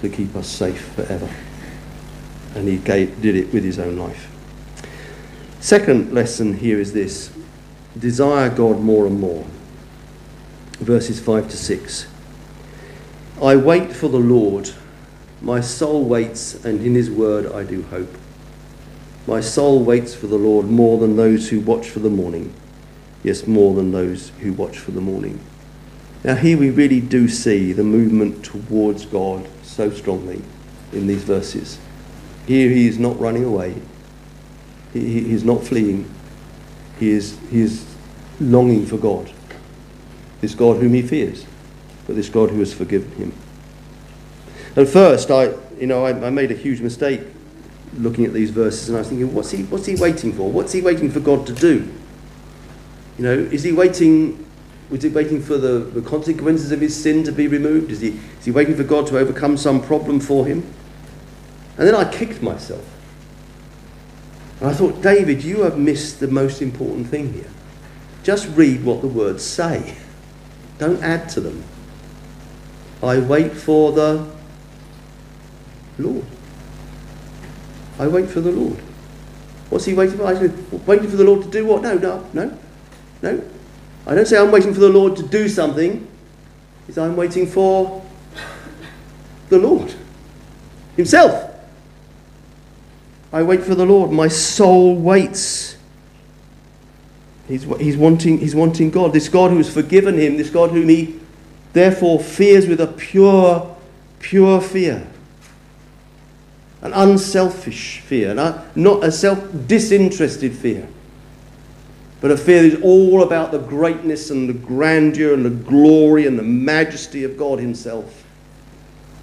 to 0.00 0.08
keep 0.08 0.34
us 0.34 0.48
safe 0.48 0.80
forever. 0.94 1.28
And 2.54 2.68
he 2.68 2.78
gave, 2.78 3.20
did 3.22 3.36
it 3.36 3.52
with 3.52 3.64
his 3.64 3.78
own 3.78 3.96
life. 3.96 4.28
Second 5.60 6.12
lesson 6.12 6.54
here 6.54 6.80
is 6.80 6.92
this 6.92 7.30
desire 7.98 8.48
God 8.48 8.80
more 8.80 9.06
and 9.06 9.20
more. 9.20 9.46
Verses 10.78 11.20
5 11.20 11.50
to 11.50 11.56
6. 11.56 12.06
I 13.42 13.56
wait 13.56 13.92
for 13.92 14.08
the 14.08 14.18
Lord. 14.18 14.70
My 15.42 15.60
soul 15.60 16.04
waits, 16.04 16.64
and 16.64 16.80
in 16.84 16.94
his 16.94 17.10
word 17.10 17.50
I 17.52 17.64
do 17.64 17.82
hope. 17.84 18.16
My 19.26 19.40
soul 19.40 19.82
waits 19.84 20.14
for 20.14 20.26
the 20.26 20.38
Lord 20.38 20.66
more 20.66 20.98
than 20.98 21.16
those 21.16 21.50
who 21.50 21.60
watch 21.60 21.88
for 21.88 22.00
the 22.00 22.10
morning. 22.10 22.52
Yes, 23.22 23.46
more 23.46 23.74
than 23.74 23.92
those 23.92 24.30
who 24.40 24.52
watch 24.52 24.78
for 24.78 24.90
the 24.92 25.00
morning. 25.00 25.40
Now, 26.24 26.34
here 26.34 26.58
we 26.58 26.70
really 26.70 27.00
do 27.00 27.28
see 27.28 27.72
the 27.72 27.84
movement 27.84 28.44
towards 28.44 29.06
God 29.06 29.48
so 29.62 29.90
strongly 29.90 30.42
in 30.92 31.06
these 31.06 31.22
verses. 31.22 31.78
Here 32.50 32.68
he 32.68 32.88
is 32.88 32.98
not 32.98 33.16
running 33.20 33.44
away, 33.44 33.76
he, 34.92 35.22
he 35.22 35.32
is 35.32 35.44
not 35.44 35.62
fleeing. 35.62 36.12
He 36.98 37.10
is, 37.10 37.38
he 37.48 37.60
is 37.60 37.86
longing 38.40 38.86
for 38.86 38.98
God. 38.98 39.32
This 40.40 40.56
God 40.56 40.78
whom 40.78 40.94
he 40.94 41.02
fears, 41.02 41.46
but 42.08 42.16
this 42.16 42.28
God 42.28 42.50
who 42.50 42.58
has 42.58 42.74
forgiven 42.74 43.08
him. 43.12 43.32
At 44.74 44.88
first, 44.88 45.30
I, 45.30 45.54
you 45.78 45.86
know, 45.86 46.04
I, 46.04 46.26
I 46.26 46.30
made 46.30 46.50
a 46.50 46.56
huge 46.56 46.80
mistake 46.80 47.20
looking 47.96 48.24
at 48.24 48.32
these 48.32 48.50
verses, 48.50 48.88
and 48.88 48.98
I 48.98 49.02
was 49.02 49.10
thinking, 49.10 49.32
what's 49.32 49.52
he, 49.52 49.62
what's 49.62 49.86
he 49.86 49.94
waiting 49.94 50.32
for? 50.32 50.50
What's 50.50 50.72
he 50.72 50.80
waiting 50.80 51.08
for 51.08 51.20
God 51.20 51.46
to 51.46 51.54
do? 51.54 51.88
You 53.16 53.24
know, 53.24 53.32
is 53.32 53.62
he 53.62 53.70
waiting? 53.70 54.44
Was 54.90 55.04
he 55.04 55.08
waiting 55.08 55.40
for 55.40 55.56
the, 55.56 55.78
the 55.78 56.02
consequences 56.02 56.72
of 56.72 56.80
his 56.80 57.00
sin 57.00 57.22
to 57.22 57.30
be 57.30 57.46
removed? 57.46 57.92
Is 57.92 58.00
he, 58.00 58.18
is 58.40 58.44
he 58.44 58.50
waiting 58.50 58.74
for 58.74 58.82
God 58.82 59.06
to 59.06 59.18
overcome 59.18 59.56
some 59.56 59.80
problem 59.80 60.18
for 60.18 60.46
him? 60.46 60.66
And 61.78 61.86
then 61.86 61.94
I 61.94 62.10
kicked 62.10 62.42
myself. 62.42 62.86
And 64.60 64.68
I 64.68 64.74
thought, 64.74 65.02
David, 65.02 65.42
you 65.42 65.62
have 65.62 65.78
missed 65.78 66.20
the 66.20 66.28
most 66.28 66.60
important 66.60 67.06
thing 67.06 67.32
here. 67.32 67.50
Just 68.22 68.48
read 68.56 68.84
what 68.84 69.00
the 69.00 69.08
words 69.08 69.42
say, 69.42 69.96
don't 70.78 71.02
add 71.02 71.28
to 71.30 71.40
them. 71.40 71.64
I 73.02 73.18
wait 73.18 73.52
for 73.52 73.92
the 73.92 74.30
Lord. 75.98 76.26
I 77.98 78.06
wait 78.08 78.28
for 78.28 78.40
the 78.40 78.52
Lord. 78.52 78.78
What's 79.70 79.84
he 79.84 79.94
waiting 79.94 80.18
for? 80.18 80.26
I 80.26 80.34
said, 80.34 80.86
waiting 80.86 81.08
for 81.08 81.16
the 81.16 81.24
Lord 81.24 81.42
to 81.42 81.48
do 81.48 81.64
what? 81.64 81.82
No, 81.82 81.96
no, 81.96 82.28
no, 82.32 82.58
no. 83.22 83.44
I 84.06 84.14
don't 84.14 84.26
say 84.26 84.38
I'm 84.38 84.50
waiting 84.50 84.74
for 84.74 84.80
the 84.80 84.88
Lord 84.88 85.16
to 85.16 85.22
do 85.22 85.48
something. 85.48 86.06
It's 86.88 86.98
I'm 86.98 87.16
waiting 87.16 87.46
for 87.46 88.04
the 89.48 89.58
Lord 89.58 89.94
Himself. 90.96 91.49
I 93.32 93.42
wait 93.42 93.62
for 93.62 93.74
the 93.74 93.86
Lord. 93.86 94.10
My 94.10 94.28
soul 94.28 94.96
waits. 94.96 95.76
He's, 97.46 97.64
he's, 97.78 97.96
wanting, 97.96 98.38
he's 98.38 98.54
wanting 98.54 98.90
God, 98.90 99.12
this 99.12 99.28
God 99.28 99.50
who 99.50 99.56
has 99.56 99.72
forgiven 99.72 100.18
him, 100.18 100.36
this 100.36 100.50
God 100.50 100.70
whom 100.70 100.88
he 100.88 101.18
therefore 101.72 102.20
fears 102.20 102.66
with 102.66 102.80
a 102.80 102.86
pure, 102.86 103.76
pure 104.20 104.60
fear. 104.60 105.06
An 106.82 106.92
unselfish 106.92 108.00
fear, 108.00 108.34
not 108.34 109.04
a 109.04 109.12
self 109.12 109.44
disinterested 109.66 110.54
fear, 110.54 110.88
but 112.22 112.30
a 112.30 112.38
fear 112.38 112.62
that 112.62 112.78
is 112.78 112.82
all 112.82 113.22
about 113.22 113.52
the 113.52 113.58
greatness 113.58 114.30
and 114.30 114.48
the 114.48 114.54
grandeur 114.54 115.34
and 115.34 115.44
the 115.44 115.50
glory 115.50 116.26
and 116.26 116.38
the 116.38 116.42
majesty 116.42 117.22
of 117.24 117.36
God 117.36 117.58
Himself. 117.58 118.24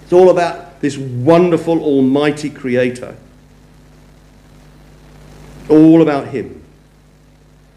It's 0.04 0.12
all 0.12 0.30
about 0.30 0.80
this 0.80 0.96
wonderful, 0.96 1.82
almighty 1.82 2.48
Creator 2.48 3.16
all 5.68 6.02
about 6.02 6.28
Him. 6.28 6.62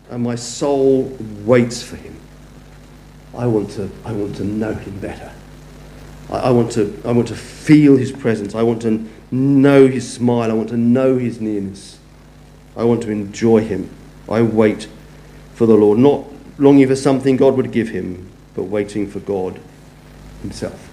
And 0.09 0.23
my 0.23 0.35
soul 0.35 1.03
waits 1.45 1.81
for 1.81 1.95
Him. 1.95 2.15
I 3.35 3.47
want 3.47 3.71
to, 3.71 3.89
I 4.03 4.11
want 4.11 4.35
to 4.37 4.43
know 4.43 4.73
Him 4.73 4.99
better. 4.99 5.31
I, 6.29 6.35
I, 6.37 6.49
want 6.51 6.71
to, 6.73 7.01
I 7.05 7.11
want 7.11 7.27
to 7.29 7.35
feel 7.35 7.97
His 7.97 8.11
presence. 8.11 8.55
I 8.55 8.63
want 8.63 8.81
to 8.81 9.07
know 9.31 9.87
His 9.87 10.11
smile. 10.11 10.51
I 10.51 10.53
want 10.53 10.69
to 10.69 10.77
know 10.77 11.17
His 11.17 11.39
nearness. 11.39 11.99
I 12.75 12.83
want 12.83 13.03
to 13.03 13.11
enjoy 13.11 13.61
Him. 13.61 13.89
I 14.29 14.41
wait 14.41 14.87
for 15.53 15.65
the 15.65 15.75
Lord, 15.75 15.99
not 15.99 16.25
longing 16.57 16.87
for 16.87 16.95
something 16.95 17.37
God 17.37 17.55
would 17.55 17.71
give 17.71 17.89
Him, 17.89 18.29
but 18.55 18.63
waiting 18.63 19.09
for 19.09 19.19
God 19.19 19.59
Himself. 20.41 20.89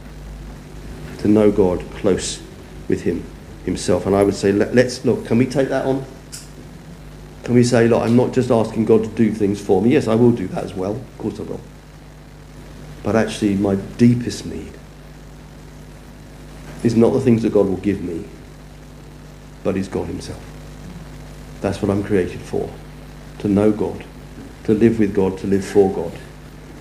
To 1.18 1.28
know 1.28 1.50
God 1.50 1.84
close 1.96 2.40
with 2.86 3.02
Him 3.02 3.24
Himself. 3.64 4.06
And 4.06 4.14
I 4.14 4.22
would 4.22 4.34
say, 4.34 4.52
let, 4.52 4.74
let's 4.74 5.04
look, 5.04 5.26
can 5.26 5.38
we 5.38 5.46
take 5.46 5.68
that 5.68 5.86
on? 5.86 6.04
Can 7.48 7.54
we 7.54 7.64
say, 7.64 7.88
look, 7.88 8.02
I'm 8.02 8.14
not 8.14 8.34
just 8.34 8.50
asking 8.50 8.84
God 8.84 9.04
to 9.04 9.08
do 9.08 9.32
things 9.32 9.58
for 9.58 9.80
me. 9.80 9.92
Yes, 9.92 10.06
I 10.06 10.14
will 10.14 10.32
do 10.32 10.46
that 10.48 10.64
as 10.64 10.74
well. 10.74 10.96
Of 10.96 11.16
course 11.16 11.40
I 11.40 11.44
will. 11.44 11.62
But 13.02 13.16
actually, 13.16 13.54
my 13.54 13.76
deepest 13.96 14.44
need 14.44 14.74
is 16.84 16.94
not 16.94 17.14
the 17.14 17.22
things 17.22 17.42
that 17.44 17.54
God 17.54 17.66
will 17.66 17.78
give 17.78 18.02
me, 18.02 18.26
but 19.64 19.78
is 19.78 19.88
God 19.88 20.08
Himself. 20.08 20.44
That's 21.62 21.80
what 21.80 21.90
I'm 21.90 22.04
created 22.04 22.42
for. 22.42 22.70
To 23.38 23.48
know 23.48 23.72
God, 23.72 24.04
to 24.64 24.74
live 24.74 24.98
with 24.98 25.14
God, 25.14 25.38
to 25.38 25.46
live 25.46 25.64
for 25.64 25.90
God, 25.90 26.12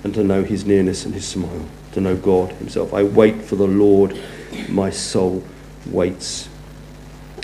and 0.03 0.13
to 0.15 0.21
know 0.21 0.43
His 0.43 0.65
nearness 0.65 1.05
and 1.05 1.13
His 1.13 1.25
smile, 1.25 1.65
to 1.93 2.01
know 2.01 2.17
God 2.17 2.51
Himself. 2.51 2.93
I 2.93 3.03
wait 3.03 3.41
for 3.41 3.55
the 3.55 3.67
Lord, 3.67 4.19
my 4.67 4.89
soul 4.89 5.45
waits 5.85 6.49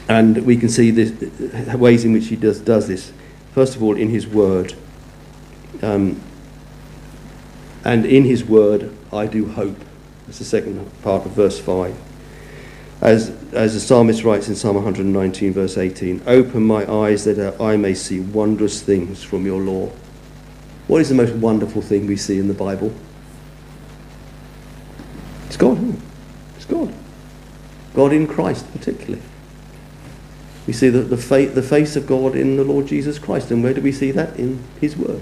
and 0.07 0.45
we 0.45 0.57
can 0.57 0.69
see 0.69 0.91
the 0.91 1.77
ways 1.77 2.03
in 2.03 2.13
which 2.13 2.27
he 2.27 2.35
does, 2.35 2.59
does 2.59 2.87
this. 2.87 3.13
First 3.53 3.75
of 3.75 3.83
all, 3.83 3.95
in 3.95 4.09
his 4.09 4.27
word. 4.27 4.73
Um, 5.81 6.21
and 7.85 8.05
in 8.05 8.23
his 8.23 8.43
word, 8.43 8.95
I 9.11 9.27
do 9.27 9.47
hope. 9.47 9.77
That's 10.25 10.39
the 10.39 10.45
second 10.45 10.89
part 11.01 11.25
of 11.25 11.31
verse 11.31 11.59
5. 11.59 11.95
As, 13.01 13.29
as 13.51 13.73
the 13.73 13.79
psalmist 13.79 14.23
writes 14.23 14.47
in 14.47 14.55
Psalm 14.55 14.75
119, 14.75 15.53
verse 15.53 15.77
18 15.77 16.23
Open 16.25 16.63
my 16.63 16.89
eyes 16.89 17.25
that 17.25 17.59
I 17.59 17.75
may 17.75 17.93
see 17.93 18.21
wondrous 18.21 18.81
things 18.81 19.21
from 19.21 19.45
your 19.45 19.61
law. 19.61 19.91
What 20.87 21.01
is 21.01 21.09
the 21.09 21.15
most 21.15 21.33
wonderful 21.35 21.81
thing 21.81 22.07
we 22.07 22.17
see 22.17 22.39
in 22.39 22.47
the 22.47 22.53
Bible? 22.53 22.93
It's 25.47 25.57
God. 25.57 25.97
It's 26.55 26.65
God. 26.65 26.93
God 27.93 28.13
in 28.13 28.25
Christ, 28.25 28.71
particularly. 28.71 29.21
We 30.65 30.73
see 30.73 30.89
the, 30.89 30.99
the, 30.99 31.17
fa- 31.17 31.47
the 31.47 31.63
face 31.63 31.95
of 31.95 32.07
God 32.07 32.35
in 32.35 32.55
the 32.55 32.63
Lord 32.63 32.87
Jesus 32.87 33.19
Christ. 33.19 33.51
And 33.51 33.63
where 33.63 33.73
do 33.73 33.81
we 33.81 33.91
see 33.91 34.11
that? 34.11 34.37
In 34.37 34.63
His 34.79 34.95
Word. 34.95 35.21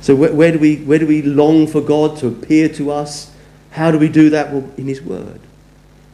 So 0.00 0.14
where, 0.14 0.32
where, 0.32 0.52
do 0.52 0.58
we, 0.58 0.76
where 0.76 0.98
do 0.98 1.06
we 1.06 1.22
long 1.22 1.66
for 1.66 1.80
God 1.80 2.16
to 2.18 2.28
appear 2.28 2.68
to 2.70 2.90
us? 2.92 3.32
How 3.72 3.90
do 3.90 3.98
we 3.98 4.08
do 4.08 4.30
that? 4.30 4.52
Well, 4.52 4.70
in 4.76 4.86
His 4.86 5.02
Word. 5.02 5.40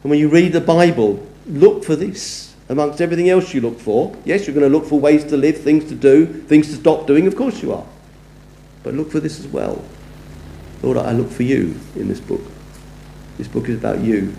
And 0.03 0.09
when 0.09 0.19
you 0.19 0.27
read 0.27 0.53
the 0.53 0.61
Bible, 0.61 1.25
look 1.45 1.83
for 1.83 1.95
this 1.95 2.55
amongst 2.69 3.01
everything 3.01 3.29
else 3.29 3.53
you 3.53 3.61
look 3.61 3.79
for. 3.79 4.15
Yes, 4.25 4.47
you're 4.47 4.55
going 4.55 4.69
to 4.69 4.75
look 4.75 4.87
for 4.87 4.99
ways 4.99 5.23
to 5.25 5.37
live, 5.37 5.59
things 5.59 5.85
to 5.89 5.95
do, 5.95 6.25
things 6.25 6.67
to 6.69 6.75
stop 6.75 7.05
doing. 7.05 7.27
Of 7.27 7.35
course 7.35 7.61
you 7.61 7.73
are. 7.73 7.85
But 8.81 8.95
look 8.95 9.11
for 9.11 9.19
this 9.19 9.39
as 9.39 9.47
well. 9.47 9.83
Lord, 10.81 10.97
I 10.97 11.11
look 11.11 11.29
for 11.29 11.43
you 11.43 11.79
in 11.95 12.07
this 12.07 12.19
book. 12.19 12.41
This 13.37 13.47
book 13.47 13.69
is 13.69 13.77
about 13.77 13.99
you. 13.99 14.35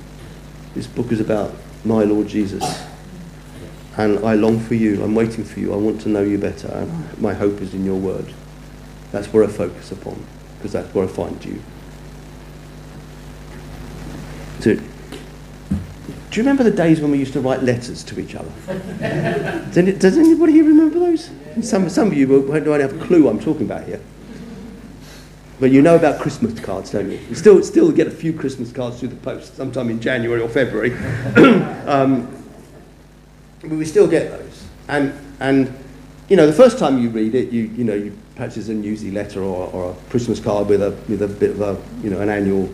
This 0.74 0.86
book 0.86 1.12
is 1.12 1.20
about 1.20 1.54
my 1.84 2.02
Lord 2.02 2.28
Jesus. 2.28 2.84
And 3.96 4.24
I 4.24 4.34
long 4.34 4.58
for 4.60 4.74
you. 4.74 5.02
I'm 5.04 5.14
waiting 5.14 5.44
for 5.44 5.60
you. 5.60 5.72
I 5.72 5.76
want 5.76 6.00
to 6.02 6.08
know 6.08 6.22
you 6.22 6.38
better. 6.38 6.68
And 6.68 7.20
my 7.20 7.34
hope 7.34 7.60
is 7.60 7.74
in 7.74 7.84
your 7.84 7.96
word. 7.96 8.32
That's 9.12 9.32
where 9.32 9.44
I 9.44 9.46
focus 9.46 9.92
upon. 9.92 10.24
because 10.64 10.72
that's 10.72 10.94
where 10.94 11.04
I 11.04 11.08
find 11.08 11.44
you. 11.44 11.60
So, 14.60 14.76
do 14.76 14.80
you 16.32 16.42
remember 16.42 16.64
the 16.64 16.70
days 16.70 17.02
when 17.02 17.10
we 17.10 17.18
used 17.18 17.34
to 17.34 17.40
write 17.40 17.62
letters 17.62 18.02
to 18.04 18.18
each 18.18 18.34
other? 18.34 18.50
does, 19.74 19.98
does 19.98 20.16
anybody 20.16 20.54
here 20.54 20.64
remember 20.64 20.98
those? 20.98 21.30
Some, 21.60 21.90
some 21.90 22.08
of 22.08 22.14
you 22.14 22.26
won't 22.26 22.80
have 22.80 22.98
a 22.98 23.04
clue 23.04 23.24
what 23.24 23.34
I'm 23.34 23.40
talking 23.40 23.66
about 23.66 23.84
here. 23.84 24.00
But 25.60 25.70
you 25.70 25.82
know 25.82 25.96
about 25.96 26.18
Christmas 26.18 26.58
cards, 26.58 26.90
don't 26.90 27.10
you? 27.10 27.18
You 27.28 27.34
still, 27.34 27.62
still 27.62 27.92
get 27.92 28.06
a 28.06 28.10
few 28.10 28.32
Christmas 28.32 28.72
cards 28.72 28.98
through 28.98 29.08
the 29.08 29.16
post 29.16 29.54
sometime 29.54 29.90
in 29.90 30.00
January 30.00 30.40
or 30.40 30.48
February. 30.48 30.94
um, 31.86 32.43
but 33.68 33.76
we 33.78 33.84
still 33.84 34.06
get 34.06 34.30
those. 34.30 34.66
And, 34.88 35.12
and, 35.40 35.76
you 36.28 36.36
know, 36.36 36.46
the 36.46 36.52
first 36.52 36.78
time 36.78 36.98
you 36.98 37.10
read 37.10 37.34
it, 37.34 37.50
you, 37.50 37.64
you 37.64 37.84
know, 37.84 37.94
you, 37.94 38.16
perhaps 38.36 38.56
it's 38.56 38.68
a 38.68 38.74
newsy 38.74 39.10
letter 39.10 39.42
or, 39.42 39.70
or 39.72 39.92
a 39.92 40.10
Christmas 40.10 40.40
card 40.40 40.68
with 40.68 40.82
a, 40.82 40.90
with 41.08 41.22
a 41.22 41.28
bit 41.28 41.50
of 41.50 41.60
a, 41.60 41.82
you 42.02 42.10
know, 42.10 42.20
an 42.20 42.28
annual 42.28 42.72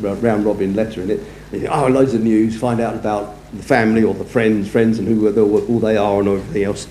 round 0.00 0.44
robin 0.44 0.74
letter 0.74 1.02
in 1.02 1.10
it. 1.10 1.20
Think, 1.50 1.68
oh, 1.70 1.86
loads 1.86 2.14
of 2.14 2.22
news, 2.22 2.58
find 2.58 2.80
out 2.80 2.94
about 2.94 3.36
the 3.52 3.62
family 3.62 4.02
or 4.02 4.14
the 4.14 4.24
friends, 4.24 4.68
friends 4.68 4.98
and 4.98 5.06
who 5.06 5.28
all 5.66 5.78
they 5.78 5.96
are 5.96 6.20
and 6.20 6.28
everything 6.28 6.64
else. 6.64 6.88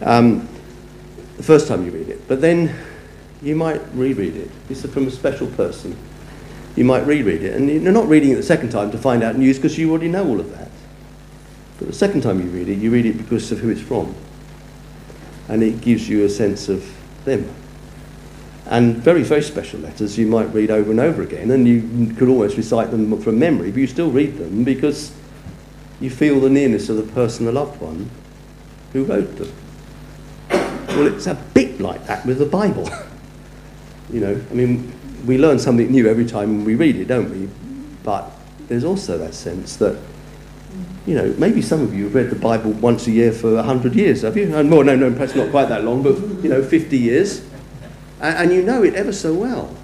Um, 0.00 0.48
the 1.36 1.42
first 1.42 1.68
time 1.68 1.84
you 1.84 1.90
read 1.90 2.08
it. 2.08 2.26
But 2.28 2.40
then 2.40 2.74
you 3.42 3.56
might 3.56 3.80
reread 3.94 4.36
it. 4.36 4.50
Is 4.68 4.84
from 4.86 5.06
a 5.06 5.10
special 5.10 5.48
person. 5.48 5.96
You 6.76 6.84
might 6.84 7.06
reread 7.06 7.42
it. 7.42 7.54
And 7.54 7.68
you're 7.70 7.92
not 7.92 8.08
reading 8.08 8.30
it 8.30 8.36
the 8.36 8.42
second 8.42 8.70
time 8.70 8.90
to 8.92 8.98
find 8.98 9.22
out 9.22 9.36
news 9.36 9.56
because 9.56 9.78
you 9.78 9.90
already 9.90 10.08
know 10.08 10.26
all 10.26 10.40
of 10.40 10.50
that. 10.56 10.68
But 11.78 11.86
the 11.86 11.94
second 11.94 12.22
time 12.22 12.40
you 12.40 12.48
read 12.48 12.68
it, 12.68 12.78
you 12.78 12.90
read 12.90 13.06
it 13.06 13.16
because 13.16 13.50
of 13.52 13.58
who 13.58 13.70
it's 13.70 13.80
from. 13.80 14.14
And 15.48 15.62
it 15.62 15.80
gives 15.80 16.08
you 16.08 16.24
a 16.24 16.28
sense 16.28 16.68
of 16.68 16.84
them. 17.24 17.48
And 18.66 18.96
very, 18.96 19.22
very 19.22 19.42
special 19.42 19.80
letters 19.80 20.18
you 20.18 20.26
might 20.26 20.52
read 20.52 20.70
over 20.70 20.90
and 20.90 21.00
over 21.00 21.22
again, 21.22 21.50
and 21.50 21.66
you 21.66 22.14
could 22.14 22.28
almost 22.28 22.56
recite 22.56 22.90
them 22.90 23.18
from 23.20 23.38
memory, 23.38 23.70
but 23.70 23.80
you 23.80 23.86
still 23.86 24.10
read 24.10 24.36
them 24.36 24.62
because 24.62 25.12
you 26.00 26.10
feel 26.10 26.38
the 26.40 26.50
nearness 26.50 26.90
of 26.90 26.96
the 26.96 27.12
person, 27.14 27.46
the 27.46 27.52
loved 27.52 27.80
one, 27.80 28.10
who 28.92 29.04
wrote 29.04 29.36
them. 29.36 29.52
Well, 30.88 31.06
it's 31.06 31.26
a 31.26 31.34
bit 31.54 31.80
like 31.80 32.06
that 32.06 32.26
with 32.26 32.38
the 32.38 32.46
Bible. 32.46 32.88
You 34.10 34.20
know, 34.20 34.40
I 34.50 34.54
mean, 34.54 34.90
we 35.26 35.36
learn 35.36 35.58
something 35.58 35.90
new 35.90 36.08
every 36.08 36.24
time 36.24 36.64
we 36.64 36.74
read 36.74 36.96
it, 36.96 37.08
don't 37.08 37.30
we? 37.30 37.46
But 38.02 38.30
there's 38.68 38.84
also 38.84 39.18
that 39.18 39.34
sense 39.34 39.76
that, 39.76 39.98
you 41.06 41.14
know, 41.14 41.34
maybe 41.38 41.62
some 41.62 41.80
of 41.80 41.94
you 41.94 42.04
have 42.04 42.14
read 42.14 42.30
the 42.30 42.36
Bible 42.36 42.72
once 42.72 43.06
a 43.06 43.10
year 43.10 43.32
for 43.32 43.54
100 43.54 43.94
years, 43.94 44.22
have 44.22 44.36
you? 44.36 44.54
And 44.54 44.68
more, 44.68 44.84
no, 44.84 44.94
no, 44.94 45.10
perhaps 45.12 45.34
not 45.34 45.50
quite 45.50 45.68
that 45.68 45.84
long, 45.84 46.02
but, 46.02 46.18
you 46.42 46.50
know, 46.50 46.62
50 46.62 46.98
years. 46.98 47.40
And, 48.20 48.38
and 48.38 48.52
you 48.52 48.62
know 48.62 48.82
it 48.82 48.94
ever 48.94 49.12
so 49.12 49.32
well. 49.32 49.74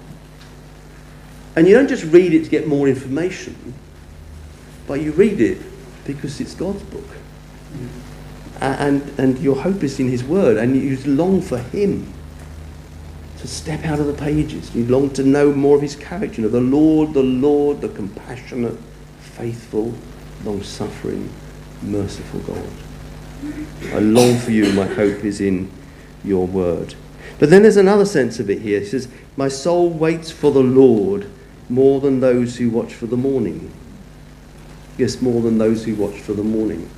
And 1.55 1.67
you 1.67 1.73
don't 1.73 1.87
just 1.87 2.03
read 2.05 2.33
it 2.33 2.43
to 2.43 2.49
get 2.49 2.67
more 2.67 2.87
information, 2.87 3.73
but 4.87 5.01
you 5.01 5.13
read 5.13 5.41
it 5.41 5.57
because 6.05 6.39
it's 6.39 6.53
God's 6.53 6.83
book. 6.83 7.07
And, 8.61 9.01
and 9.17 9.39
your 9.39 9.55
hope 9.55 9.83
is 9.83 9.99
in 9.99 10.09
His 10.09 10.23
Word, 10.23 10.57
and 10.57 10.75
you 10.75 10.97
long 11.05 11.41
for 11.41 11.57
Him 11.57 12.13
to 13.45 13.47
step 13.47 13.85
out 13.85 13.99
of 13.99 14.07
the 14.07 14.13
pages. 14.13 14.73
You 14.73 14.85
long 14.87 15.11
to 15.11 15.23
know 15.23 15.53
more 15.53 15.75
of 15.75 15.81
his 15.81 15.95
character. 15.95 16.41
You 16.41 16.47
know, 16.47 16.51
the 16.51 16.61
Lord, 16.61 17.13
the 17.13 17.21
Lord, 17.21 17.81
the 17.81 17.89
compassionate, 17.89 18.77
faithful, 19.19 19.93
long 20.43 20.61
suffering, 20.63 21.29
merciful 21.81 22.39
God. 22.41 22.67
I 23.93 23.99
long 23.99 24.37
for 24.37 24.51
you, 24.51 24.71
my 24.73 24.85
hope 24.85 25.23
is 25.23 25.41
in 25.41 25.71
your 26.23 26.47
word. 26.47 26.95
But 27.39 27.49
then 27.49 27.63
there's 27.63 27.77
another 27.77 28.05
sense 28.05 28.39
of 28.39 28.49
it 28.49 28.61
here. 28.61 28.79
He 28.79 28.85
says, 28.85 29.07
My 29.35 29.47
soul 29.47 29.89
waits 29.89 30.31
for 30.31 30.51
the 30.51 30.63
Lord 30.63 31.29
more 31.69 31.99
than 31.99 32.19
those 32.19 32.57
who 32.57 32.69
watch 32.69 32.93
for 32.93 33.07
the 33.07 33.17
morning. 33.17 33.71
Yes, 34.97 35.21
more 35.21 35.41
than 35.41 35.57
those 35.57 35.83
who 35.83 35.95
watch 35.95 36.19
for 36.21 36.33
the 36.33 36.43
morning. 36.43 36.89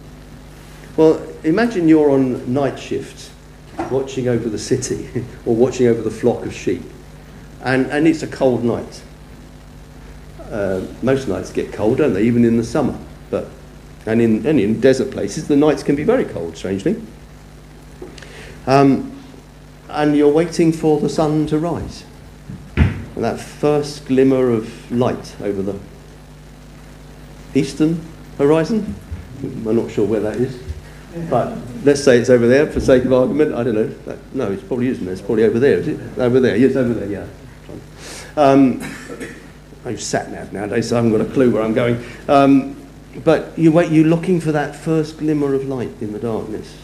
Well, 0.95 1.26
imagine 1.43 1.88
you're 1.88 2.12
on 2.12 2.54
night 2.54 2.80
shift 2.80 3.32
watching 3.91 4.28
over 4.28 4.50
the 4.50 4.60
city 4.60 5.26
or 5.45 5.56
watching 5.56 5.88
over 5.88 6.02
the 6.02 6.12
flock 6.12 6.45
of 6.45 6.54
sheep. 6.54 6.84
And, 7.63 7.88
and 7.88 8.08
it's 8.08 8.23
a 8.23 8.28
cold 8.28 8.63
night. 8.63 9.02
Uh, 10.50 10.86
most 11.02 11.28
nights 11.28 11.52
get 11.52 11.73
cold, 11.73 11.97
don't 11.97 12.13
they, 12.13 12.23
even 12.23 12.45
in 12.45 12.58
the 12.58 12.63
summer. 12.63 12.97
But, 13.30 13.50
and, 14.06 14.22
in, 14.22 14.46
and 14.46 14.60
in 14.60 14.80
desert 14.80 15.12
places, 15.12 15.48
the 15.48 15.56
nights 15.56 15.84
can 15.84 15.96
be 15.96 16.04
very 16.04 16.26
cold, 16.26 16.58
strangely. 16.58 17.02
Um, 18.66 19.13
and 19.90 20.16
you're 20.16 20.32
waiting 20.32 20.72
for 20.72 21.00
the 21.00 21.10
sun 21.10 21.48
to 21.48 21.58
rise. 21.58 22.04
And 22.76 23.24
that 23.24 23.40
first 23.40 24.06
glimmer 24.06 24.52
of 24.52 24.92
light 24.92 25.36
over 25.42 25.62
the 25.62 25.80
eastern 27.56 28.06
horizon. 28.38 28.96
I'm 29.42 29.76
not 29.76 29.92
sure 29.92 30.06
where 30.06 30.20
that 30.20 30.36
is. 30.36 30.62
But 31.30 31.58
let's 31.84 32.04
say 32.04 32.20
it's 32.20 32.30
over 32.30 32.48
there 32.48 32.68
for 32.68 32.80
sake 32.80 33.06
of 33.06 33.13
argument. 33.13 33.56
I 33.56 33.63
don't 33.63 33.76
know. 33.76 33.88
That, 33.88 34.20
no, 34.36 34.52
it 34.52 34.68
probably 34.68 34.88
isn't. 34.90 35.08
It's 35.08 35.22
probably 35.22 35.46
over 35.46 35.60
there, 35.60 35.80
is 35.80 35.88
it? 35.88 36.00
Over 36.18 36.40
there. 36.40 36.56
Yes, 36.56 36.76
over 36.76 36.94
there, 36.94 37.10
yeah. 37.10 37.26
Um, 38.36 38.82
I 39.84 39.92
use 39.92 40.06
sat 40.06 40.32
nav 40.32 40.54
nowadays, 40.54 40.90
so 40.90 40.96
I 40.96 41.02
haven't 41.02 41.18
got 41.18 41.28
a 41.28 41.34
clue 41.34 41.50
where 41.50 41.63
I'm 41.63 41.74
going. 41.74 42.04
Um, 42.28 42.77
but 43.24 43.58
you 43.58 43.72
wait, 43.72 43.92
you're 43.92 44.06
looking 44.06 44.40
for 44.40 44.52
that 44.52 44.76
first 44.76 45.18
glimmer 45.18 45.54
of 45.54 45.66
light 45.66 45.94
in 46.02 46.14
the 46.14 46.20
darkness 46.20 46.78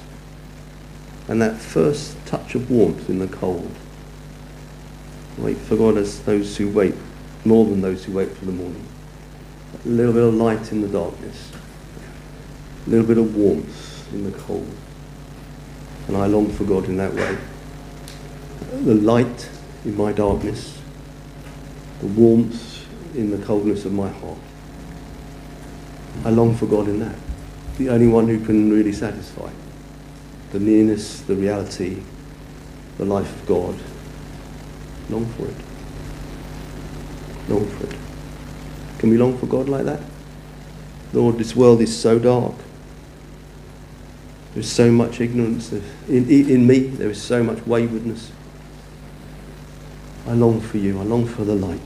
and 1.27 1.41
that 1.41 1.57
first 1.57 2.17
touch 2.25 2.55
of 2.55 2.69
warmth 2.69 3.09
in 3.09 3.19
the 3.19 3.27
cold. 3.27 3.71
Wait 5.37 5.57
for 5.57 5.75
God 5.75 5.97
as 5.97 6.21
those 6.23 6.57
who 6.57 6.69
wait, 6.69 6.95
more 7.45 7.65
than 7.65 7.81
those 7.81 8.05
who 8.05 8.13
wait 8.13 8.29
for 8.31 8.45
the 8.45 8.51
morning. 8.51 8.85
A 9.85 9.87
little 9.87 10.13
bit 10.13 10.23
of 10.23 10.33
light 10.33 10.71
in 10.71 10.81
the 10.81 10.87
darkness, 10.87 11.51
a 12.85 12.89
little 12.89 13.07
bit 13.07 13.17
of 13.17 13.35
warmth 13.35 14.13
in 14.13 14.23
the 14.23 14.37
cold. 14.37 14.69
And 16.07 16.17
I 16.17 16.27
long 16.27 16.51
for 16.51 16.65
God 16.65 16.85
in 16.85 16.97
that 16.97 17.13
way. 17.13 17.37
The 18.83 18.95
light 18.95 19.49
in 19.85 19.95
my 19.95 20.11
darkness, 20.11 20.79
the 21.99 22.07
warmth 22.07 22.85
in 23.15 23.31
the 23.31 23.43
coldness 23.45 23.85
of 23.85 23.93
my 23.93 24.09
heart. 24.09 24.37
I 26.25 26.29
long 26.29 26.55
for 26.55 26.65
God 26.65 26.87
in 26.87 26.99
that. 26.99 27.15
The 27.77 27.89
only 27.89 28.07
one 28.07 28.27
who 28.27 28.43
can 28.45 28.71
really 28.71 28.93
satisfy. 28.93 29.51
The 30.51 30.59
nearness, 30.59 31.21
the 31.21 31.35
reality, 31.35 32.03
the 32.97 33.05
life 33.05 33.33
of 33.41 33.47
God. 33.47 33.75
Long 35.09 35.25
for 35.33 35.47
it. 35.47 35.55
Long 37.49 37.67
for 37.67 37.87
it. 37.87 37.95
Can 38.99 39.09
we 39.09 39.17
long 39.17 39.37
for 39.37 39.47
God 39.47 39.67
like 39.67 39.85
that? 39.85 40.01
Lord, 41.11 41.37
this 41.37 41.55
world 41.55 41.81
is 41.81 41.95
so 41.95 42.19
dark. 42.19 42.55
There's 44.53 44.71
so 44.71 44.91
much 44.91 45.19
ignorance. 45.19 45.71
In, 46.07 46.29
in 46.29 46.67
me, 46.67 46.79
there 46.79 47.09
is 47.09 47.21
so 47.21 47.43
much 47.43 47.65
waywardness. 47.65 48.31
I 50.27 50.33
long 50.33 50.61
for 50.61 50.77
you. 50.77 50.99
I 50.99 51.03
long 51.03 51.25
for 51.25 51.43
the 51.43 51.55
light. 51.55 51.81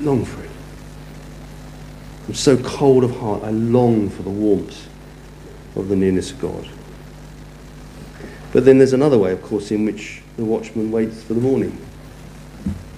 Long 0.00 0.24
for 0.24 0.42
it. 0.42 0.50
I'm 2.26 2.34
so 2.34 2.56
cold 2.56 3.04
of 3.04 3.16
heart. 3.18 3.42
I 3.42 3.50
long 3.50 4.08
for 4.08 4.22
the 4.22 4.30
warmth 4.30 4.88
of 5.76 5.88
the 5.88 5.96
nearness 5.96 6.30
of 6.30 6.40
God. 6.40 6.68
But 8.52 8.64
then 8.64 8.78
there's 8.78 8.92
another 8.92 9.18
way, 9.18 9.32
of 9.32 9.42
course, 9.42 9.70
in 9.70 9.84
which 9.84 10.22
the 10.36 10.44
watchman 10.44 10.90
waits 10.90 11.22
for 11.22 11.34
the 11.34 11.40
morning. 11.40 11.76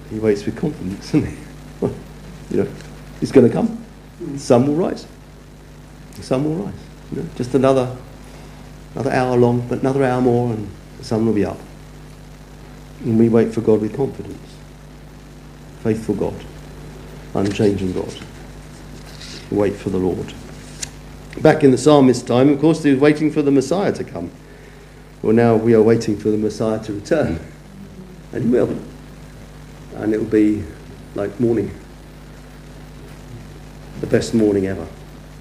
He 0.09 0.19
waits 0.19 0.45
with 0.45 0.55
confidence, 0.55 1.11
doesn't 1.11 1.25
he? 1.25 1.37
you 2.51 2.63
know, 2.63 2.69
he's 3.19 3.31
going 3.31 3.47
to 3.47 3.53
come. 3.53 3.83
The 4.21 4.39
sun 4.39 4.67
will 4.67 4.75
rise. 4.75 5.07
The 6.15 6.23
sun 6.23 6.43
will 6.43 6.65
rise. 6.65 6.79
You 7.11 7.21
know, 7.21 7.29
just 7.35 7.53
another 7.55 7.95
another 8.93 9.11
hour 9.11 9.37
long, 9.37 9.67
but 9.67 9.79
another 9.79 10.03
hour 10.03 10.21
more, 10.21 10.53
and 10.53 10.69
the 10.97 11.03
sun 11.03 11.25
will 11.25 11.33
be 11.33 11.45
up. 11.45 11.59
And 13.01 13.19
we 13.19 13.29
wait 13.29 13.53
for 13.53 13.61
God 13.61 13.81
with 13.81 13.95
confidence. 13.95 14.55
Faithful 15.83 16.15
God, 16.15 16.35
unchanging 17.35 17.93
God. 17.93 18.13
Wait 19.51 19.75
for 19.75 19.89
the 19.89 19.97
Lord. 19.97 20.33
Back 21.41 21.63
in 21.63 21.71
the 21.71 21.77
psalmist's 21.77 22.23
time, 22.23 22.49
of 22.49 22.59
course, 22.59 22.83
he 22.83 22.91
was 22.91 22.99
waiting 22.99 23.31
for 23.31 23.41
the 23.41 23.51
Messiah 23.51 23.93
to 23.93 24.03
come. 24.03 24.31
Well, 25.21 25.33
now 25.33 25.55
we 25.55 25.73
are 25.73 25.81
waiting 25.81 26.17
for 26.17 26.29
the 26.29 26.37
Messiah 26.37 26.83
to 26.83 26.93
return. 26.93 27.39
And 28.33 28.43
he 28.43 28.49
will. 28.49 28.77
And 29.95 30.13
it 30.13 30.17
will 30.17 30.25
be 30.25 30.63
like 31.15 31.39
morning. 31.39 31.71
The 34.01 34.07
best 34.07 34.33
morning 34.33 34.67
ever. 34.67 34.87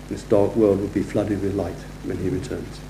This 0.09 0.23
dark 0.23 0.55
world 0.55 0.81
will 0.81 0.89
be 0.89 1.03
flooded 1.03 1.43
with 1.43 1.55
light 1.55 1.75
when 2.05 2.17
he 2.19 2.29
returns 2.29 2.81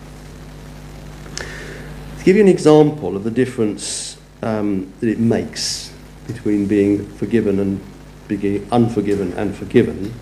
To 2.18 2.24
give 2.24 2.36
you 2.36 2.42
an 2.42 2.48
example 2.48 3.16
of 3.16 3.24
the 3.24 3.30
difference 3.30 4.18
um, 4.42 4.92
that 5.00 5.08
it 5.08 5.18
makes 5.18 5.92
between 6.26 6.66
being 6.66 7.06
forgiven 7.14 7.58
and 7.58 7.80
being 8.28 8.66
unforgiven 8.70 9.32
and 9.32 9.56
forgiven, 9.56 10.12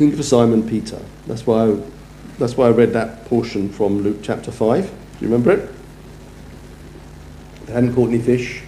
think 0.00 0.18
of 0.18 0.24
Simon 0.24 0.66
Peter. 0.66 0.98
That's 1.26 1.46
why 1.46 1.66
I, 1.66 1.82
that's 2.38 2.56
why 2.56 2.68
I 2.68 2.70
read 2.70 2.94
that 2.94 3.26
portion 3.26 3.68
from 3.68 4.00
Luke 4.00 4.20
chapter 4.22 4.50
5. 4.50 4.86
Do 4.86 4.90
you 5.20 5.30
remember 5.30 5.50
it? 5.50 5.70
They 7.66 7.74
hadn't 7.74 7.94
caught 7.94 8.08
any 8.08 8.18
fish. 8.18 8.62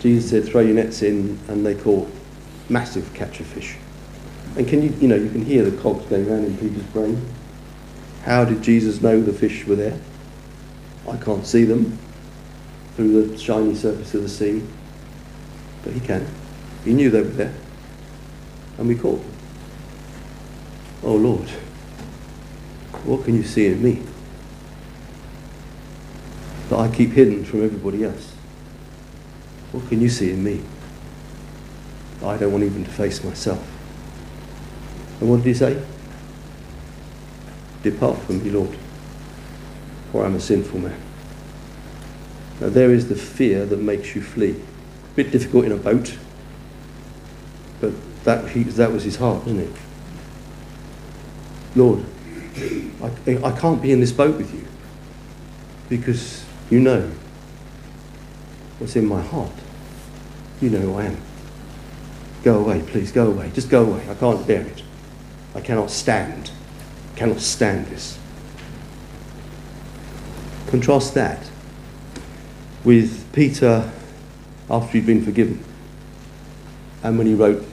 Jesus 0.00 0.30
said, 0.30 0.46
throw 0.46 0.62
your 0.62 0.74
nets 0.74 1.02
in, 1.02 1.38
and 1.46 1.64
they 1.64 1.76
caught 1.76 2.10
massive 2.68 3.14
catch 3.14 3.38
of 3.38 3.46
fish. 3.46 3.76
And 4.56 4.66
can 4.66 4.82
you, 4.82 4.90
you 5.00 5.06
know, 5.06 5.14
you 5.14 5.30
can 5.30 5.44
hear 5.44 5.62
the 5.62 5.80
cogs 5.80 6.04
going 6.06 6.28
around 6.28 6.46
in 6.46 6.58
Peter's 6.58 6.82
brain. 6.86 7.24
How 8.24 8.44
did 8.44 8.62
Jesus 8.62 9.00
know 9.00 9.22
the 9.22 9.32
fish 9.32 9.64
were 9.64 9.76
there? 9.76 9.96
I 11.08 11.16
can't 11.18 11.46
see 11.46 11.62
them 11.62 11.96
through 12.96 13.28
the 13.28 13.38
shiny 13.38 13.76
surface 13.76 14.12
of 14.12 14.22
the 14.24 14.28
sea, 14.28 14.60
but 15.84 15.92
he 15.92 16.00
can. 16.00 16.26
He 16.84 16.94
knew 16.94 17.10
they 17.10 17.22
were 17.22 17.28
there, 17.28 17.54
and 18.76 18.88
we 18.88 18.96
caught 18.96 19.22
them. 19.22 19.37
Oh 21.02 21.14
Lord, 21.14 21.48
what 23.04 23.24
can 23.24 23.34
you 23.36 23.44
see 23.44 23.66
in 23.66 23.82
me 23.82 24.02
that 26.68 26.78
I 26.78 26.88
keep 26.88 27.12
hidden 27.12 27.44
from 27.44 27.64
everybody 27.64 28.04
else? 28.04 28.34
What 29.72 29.88
can 29.88 30.00
you 30.00 30.08
see 30.08 30.30
in 30.30 30.42
me? 30.42 30.62
I 32.22 32.36
don't 32.36 32.52
want 32.52 32.64
even 32.64 32.84
to 32.84 32.90
face 32.90 33.22
myself. 33.22 33.64
And 35.20 35.30
what 35.30 35.38
did 35.38 35.46
he 35.46 35.54
say? 35.54 35.82
Depart 37.82 38.18
from 38.18 38.42
me, 38.42 38.50
Lord, 38.50 38.76
for 40.10 40.24
I'm 40.24 40.34
a 40.34 40.40
sinful 40.40 40.80
man. 40.80 41.00
Now, 42.60 42.70
there 42.70 42.92
is 42.92 43.08
the 43.08 43.14
fear 43.14 43.64
that 43.66 43.78
makes 43.78 44.16
you 44.16 44.22
flee. 44.22 44.50
A 45.12 45.14
bit 45.14 45.30
difficult 45.30 45.64
in 45.64 45.72
a 45.72 45.76
boat, 45.76 46.18
but 47.80 47.92
that, 48.24 48.48
he, 48.50 48.64
that 48.64 48.92
was 48.92 49.04
his 49.04 49.16
heart, 49.16 49.44
wasn't 49.44 49.60
it? 49.60 49.76
Lord, 51.78 52.04
I, 53.00 53.38
I 53.44 53.52
can't 53.58 53.80
be 53.80 53.92
in 53.92 54.00
this 54.00 54.10
boat 54.10 54.36
with 54.36 54.52
you 54.52 54.66
because 55.88 56.44
you 56.70 56.80
know 56.80 57.08
what's 58.78 58.96
in 58.96 59.06
my 59.06 59.22
heart. 59.22 59.52
You 60.60 60.70
know 60.70 60.80
who 60.80 60.94
I 60.96 61.04
am. 61.04 61.16
Go 62.42 62.58
away, 62.58 62.82
please, 62.82 63.12
go 63.12 63.28
away. 63.28 63.52
Just 63.54 63.70
go 63.70 63.84
away. 63.84 64.08
I 64.10 64.14
can't 64.14 64.44
bear 64.44 64.62
it. 64.62 64.82
I 65.54 65.60
cannot 65.60 65.90
stand. 65.90 66.50
I 67.14 67.18
cannot 67.18 67.40
stand 67.40 67.86
this. 67.86 68.18
Contrast 70.66 71.14
that 71.14 71.48
with 72.82 73.32
Peter 73.32 73.90
after 74.68 74.92
he'd 74.92 75.06
been 75.06 75.24
forgiven 75.24 75.64
and 77.02 77.16
when 77.16 77.26
he 77.26 77.34
wrote 77.34 77.64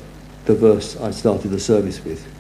the 0.46 0.54
verse 0.54 0.96
I 0.98 1.10
started 1.10 1.50
the 1.50 1.60
service 1.60 2.04
with. 2.06 2.35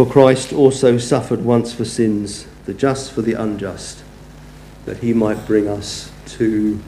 For 0.00 0.10
Christ 0.10 0.54
also 0.54 0.96
suffered 0.96 1.44
once 1.44 1.74
for 1.74 1.84
sins, 1.84 2.46
the 2.64 2.72
just 2.72 3.12
for 3.12 3.20
the 3.20 3.34
unjust, 3.34 4.02
that 4.86 4.96
he 4.96 5.12
might 5.12 5.46
bring 5.46 5.68
us 5.68 6.10
to. 6.38 6.80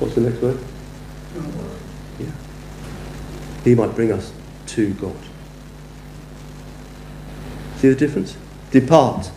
What's 0.00 0.16
the 0.16 0.22
next 0.22 0.42
word? 0.42 0.58
Yeah. 2.18 2.26
He 3.62 3.76
might 3.76 3.94
bring 3.94 4.10
us 4.10 4.32
to 4.66 4.92
God. 4.94 5.14
See 7.76 7.90
the 7.90 7.94
difference? 7.94 8.36
Depart, 8.72 9.30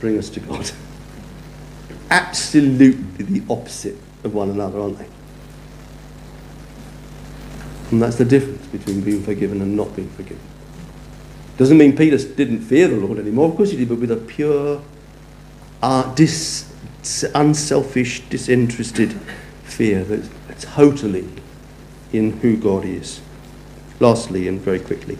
bring 0.00 0.16
us 0.16 0.30
to 0.30 0.40
God. 0.40 0.70
Absolutely 2.10 3.24
the 3.24 3.42
opposite 3.52 3.98
of 4.24 4.32
one 4.32 4.48
another, 4.48 4.80
aren't 4.80 4.98
they? 5.00 5.15
And 7.90 8.02
that's 8.02 8.16
the 8.16 8.24
difference 8.24 8.66
between 8.66 9.00
being 9.02 9.22
forgiven 9.22 9.62
and 9.62 9.76
not 9.76 9.94
being 9.94 10.10
forgiven. 10.10 10.40
Doesn't 11.56 11.78
mean 11.78 11.96
Peter 11.96 12.18
didn't 12.18 12.60
fear 12.60 12.88
the 12.88 12.96
Lord 12.96 13.18
anymore. 13.18 13.48
Of 13.48 13.56
course 13.56 13.70
he 13.70 13.76
did, 13.76 13.88
but 13.88 13.98
with 13.98 14.10
a 14.10 14.16
pure, 14.16 14.82
uh, 15.82 16.14
dis, 16.14 16.72
unselfish, 17.34 18.20
disinterested 18.28 19.12
fear 19.64 20.04
that's 20.04 20.28
totally 20.64 21.28
in 22.12 22.32
who 22.38 22.56
God 22.56 22.84
is. 22.84 23.20
Lastly, 24.00 24.48
and 24.48 24.60
very 24.60 24.80
quickly, 24.80 25.16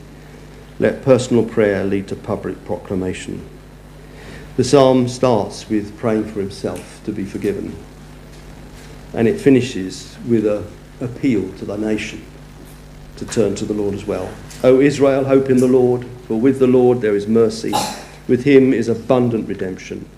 let 0.79 1.03
personal 1.03 1.45
prayer 1.45 1.85
lead 1.85 2.09
to 2.09 2.17
public 2.17 2.63
proclamation. 2.67 3.49
The 4.59 4.65
psalm 4.65 5.09
starts 5.09 5.69
with 5.71 5.97
praying 5.97 6.25
for 6.25 6.41
himself 6.41 7.01
to 7.05 7.13
be 7.13 7.25
forgiven, 7.25 7.75
and 9.15 9.27
it 9.29 9.41
finishes 9.41 10.19
with 10.27 10.47
an 10.47 10.67
appeal 11.01 11.51
to 11.55 11.65
the 11.65 11.79
nation 11.79 12.23
to 13.17 13.27
turn 13.27 13.55
to 13.57 13.65
the 13.65 13.75
Lord 13.75 13.95
as 13.95 14.05
well. 14.05 14.33
O 14.63 14.81
Israel, 14.81 15.25
hope 15.25 15.51
in 15.51 15.59
the 15.59 15.67
Lord, 15.67 16.07
for 16.27 16.41
with 16.41 16.59
the 16.59 16.67
Lord 16.67 17.01
there 17.01 17.17
is 17.17 17.27
mercy, 17.27 17.73
with 18.29 18.45
him 18.45 18.73
is 18.73 18.89
abundant 18.89 19.49
redemption, 19.49 20.09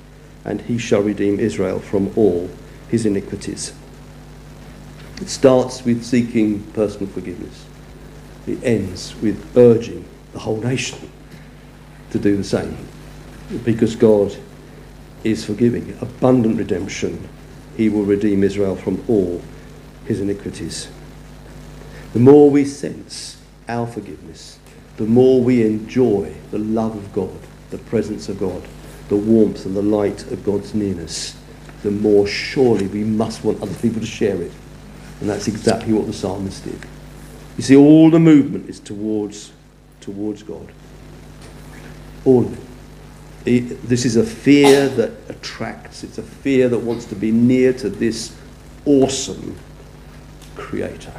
and 0.44 0.60
he 0.62 0.78
shall 0.78 1.02
redeem 1.02 1.38
Israel 1.40 1.80
from 1.80 2.12
all 2.16 2.50
his 2.88 3.06
iniquities. 3.06 3.72
It 5.20 5.28
starts 5.28 5.84
with 5.84 6.04
seeking 6.04 6.62
personal 6.72 7.08
forgiveness. 7.08 7.66
It 8.46 8.62
ends 8.62 9.14
with 9.20 9.56
urging 9.56 10.04
the 10.32 10.38
whole 10.38 10.58
nation 10.58 11.10
to 12.10 12.18
do 12.18 12.36
the 12.36 12.44
same. 12.44 12.76
Because 13.64 13.96
God 13.96 14.36
is 15.24 15.44
forgiving, 15.44 15.96
abundant 16.00 16.58
redemption. 16.58 17.28
He 17.76 17.88
will 17.88 18.04
redeem 18.04 18.44
Israel 18.44 18.76
from 18.76 19.04
all 19.08 19.42
his 20.06 20.20
iniquities. 20.20 20.88
The 22.12 22.20
more 22.20 22.50
we 22.50 22.64
sense 22.64 23.36
our 23.68 23.86
forgiveness, 23.86 24.58
the 24.96 25.04
more 25.04 25.42
we 25.42 25.64
enjoy 25.64 26.34
the 26.50 26.58
love 26.58 26.96
of 26.96 27.12
God, 27.12 27.38
the 27.70 27.78
presence 27.78 28.28
of 28.28 28.40
God, 28.40 28.66
the 29.08 29.16
warmth 29.16 29.66
and 29.66 29.76
the 29.76 29.82
light 29.82 30.30
of 30.32 30.42
God's 30.42 30.74
nearness, 30.74 31.36
the 31.82 31.90
more 31.90 32.26
surely 32.26 32.86
we 32.86 33.04
must 33.04 33.44
want 33.44 33.62
other 33.62 33.74
people 33.76 34.00
to 34.00 34.06
share 34.06 34.40
it. 34.40 34.52
And 35.20 35.28
that's 35.28 35.48
exactly 35.48 35.92
what 35.92 36.06
the 36.06 36.12
psalmist 36.12 36.64
did. 36.64 36.80
You 37.56 37.62
see, 37.62 37.76
all 37.76 38.10
the 38.10 38.18
movement 38.18 38.70
is 38.70 38.80
towards, 38.80 39.52
towards 40.00 40.42
God. 40.42 40.72
All 42.24 42.44
of 42.44 42.58
it. 43.46 43.82
This 43.88 44.04
is 44.04 44.16
a 44.16 44.24
fear 44.24 44.88
that 44.88 45.12
attracts, 45.28 46.04
it's 46.04 46.18
a 46.18 46.22
fear 46.22 46.68
that 46.68 46.78
wants 46.78 47.04
to 47.06 47.14
be 47.14 47.30
near 47.30 47.72
to 47.74 47.88
this 47.88 48.36
awesome 48.84 49.56
Creator 50.54 51.12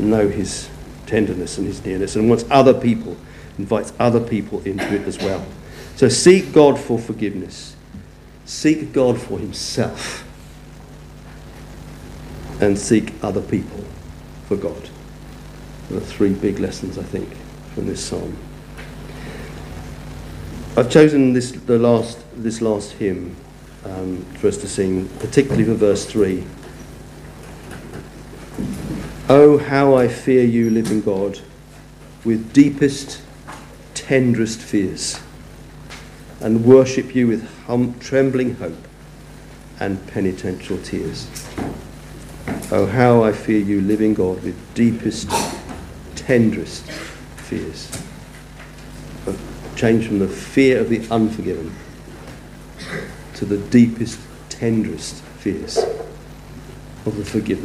to 0.00 0.06
know 0.06 0.28
his 0.28 0.68
tenderness 1.06 1.58
and 1.58 1.66
his 1.66 1.84
nearness 1.84 2.16
and 2.16 2.28
wants 2.28 2.44
other 2.50 2.74
people, 2.74 3.16
invites 3.58 3.92
other 3.98 4.20
people 4.20 4.62
into 4.62 4.94
it 4.94 5.06
as 5.06 5.18
well. 5.18 5.44
So 5.96 6.08
seek 6.08 6.52
God 6.52 6.78
for 6.78 6.98
forgiveness, 6.98 7.76
seek 8.44 8.92
God 8.92 9.20
for 9.20 9.38
himself, 9.38 10.26
and 12.60 12.78
seek 12.78 13.12
other 13.22 13.42
people 13.42 13.84
for 14.46 14.56
God. 14.56 14.88
Are 15.92 15.98
three 15.98 16.32
big 16.32 16.60
lessons, 16.60 16.98
I 16.98 17.02
think, 17.02 17.28
from 17.74 17.86
this 17.86 18.04
psalm. 18.04 18.36
I've 20.76 20.88
chosen 20.88 21.32
this, 21.32 21.50
the 21.50 21.78
last, 21.78 22.18
this 22.36 22.62
last 22.62 22.92
hymn 22.92 23.34
um, 23.84 24.24
for 24.36 24.46
us 24.46 24.56
to 24.58 24.68
sing, 24.68 25.08
particularly 25.18 25.64
for 25.64 25.74
verse 25.74 26.06
3. 26.06 26.44
Oh, 29.32 29.58
how 29.58 29.94
I 29.94 30.08
fear 30.08 30.42
you, 30.42 30.70
living 30.70 31.02
God, 31.02 31.38
with 32.24 32.52
deepest, 32.52 33.22
tenderest 33.94 34.60
fears, 34.60 35.20
and 36.40 36.64
worship 36.64 37.14
you 37.14 37.28
with 37.28 37.48
hum- 37.66 37.96
trembling 38.00 38.56
hope 38.56 38.88
and 39.78 40.04
penitential 40.08 40.78
tears. 40.78 41.28
Oh, 42.72 42.86
how 42.86 43.22
I 43.22 43.30
fear 43.30 43.60
you, 43.60 43.80
living 43.80 44.14
God, 44.14 44.42
with 44.42 44.74
deepest, 44.74 45.30
tenderest 46.16 46.90
fears. 46.90 47.88
Change 49.76 50.08
from 50.08 50.18
the 50.18 50.26
fear 50.26 50.80
of 50.80 50.88
the 50.88 51.06
unforgiven 51.08 51.72
to 53.34 53.44
the 53.44 53.58
deepest, 53.68 54.18
tenderest 54.48 55.22
fears 55.38 55.78
of 57.06 57.16
the 57.16 57.24
forgiven. 57.24 57.58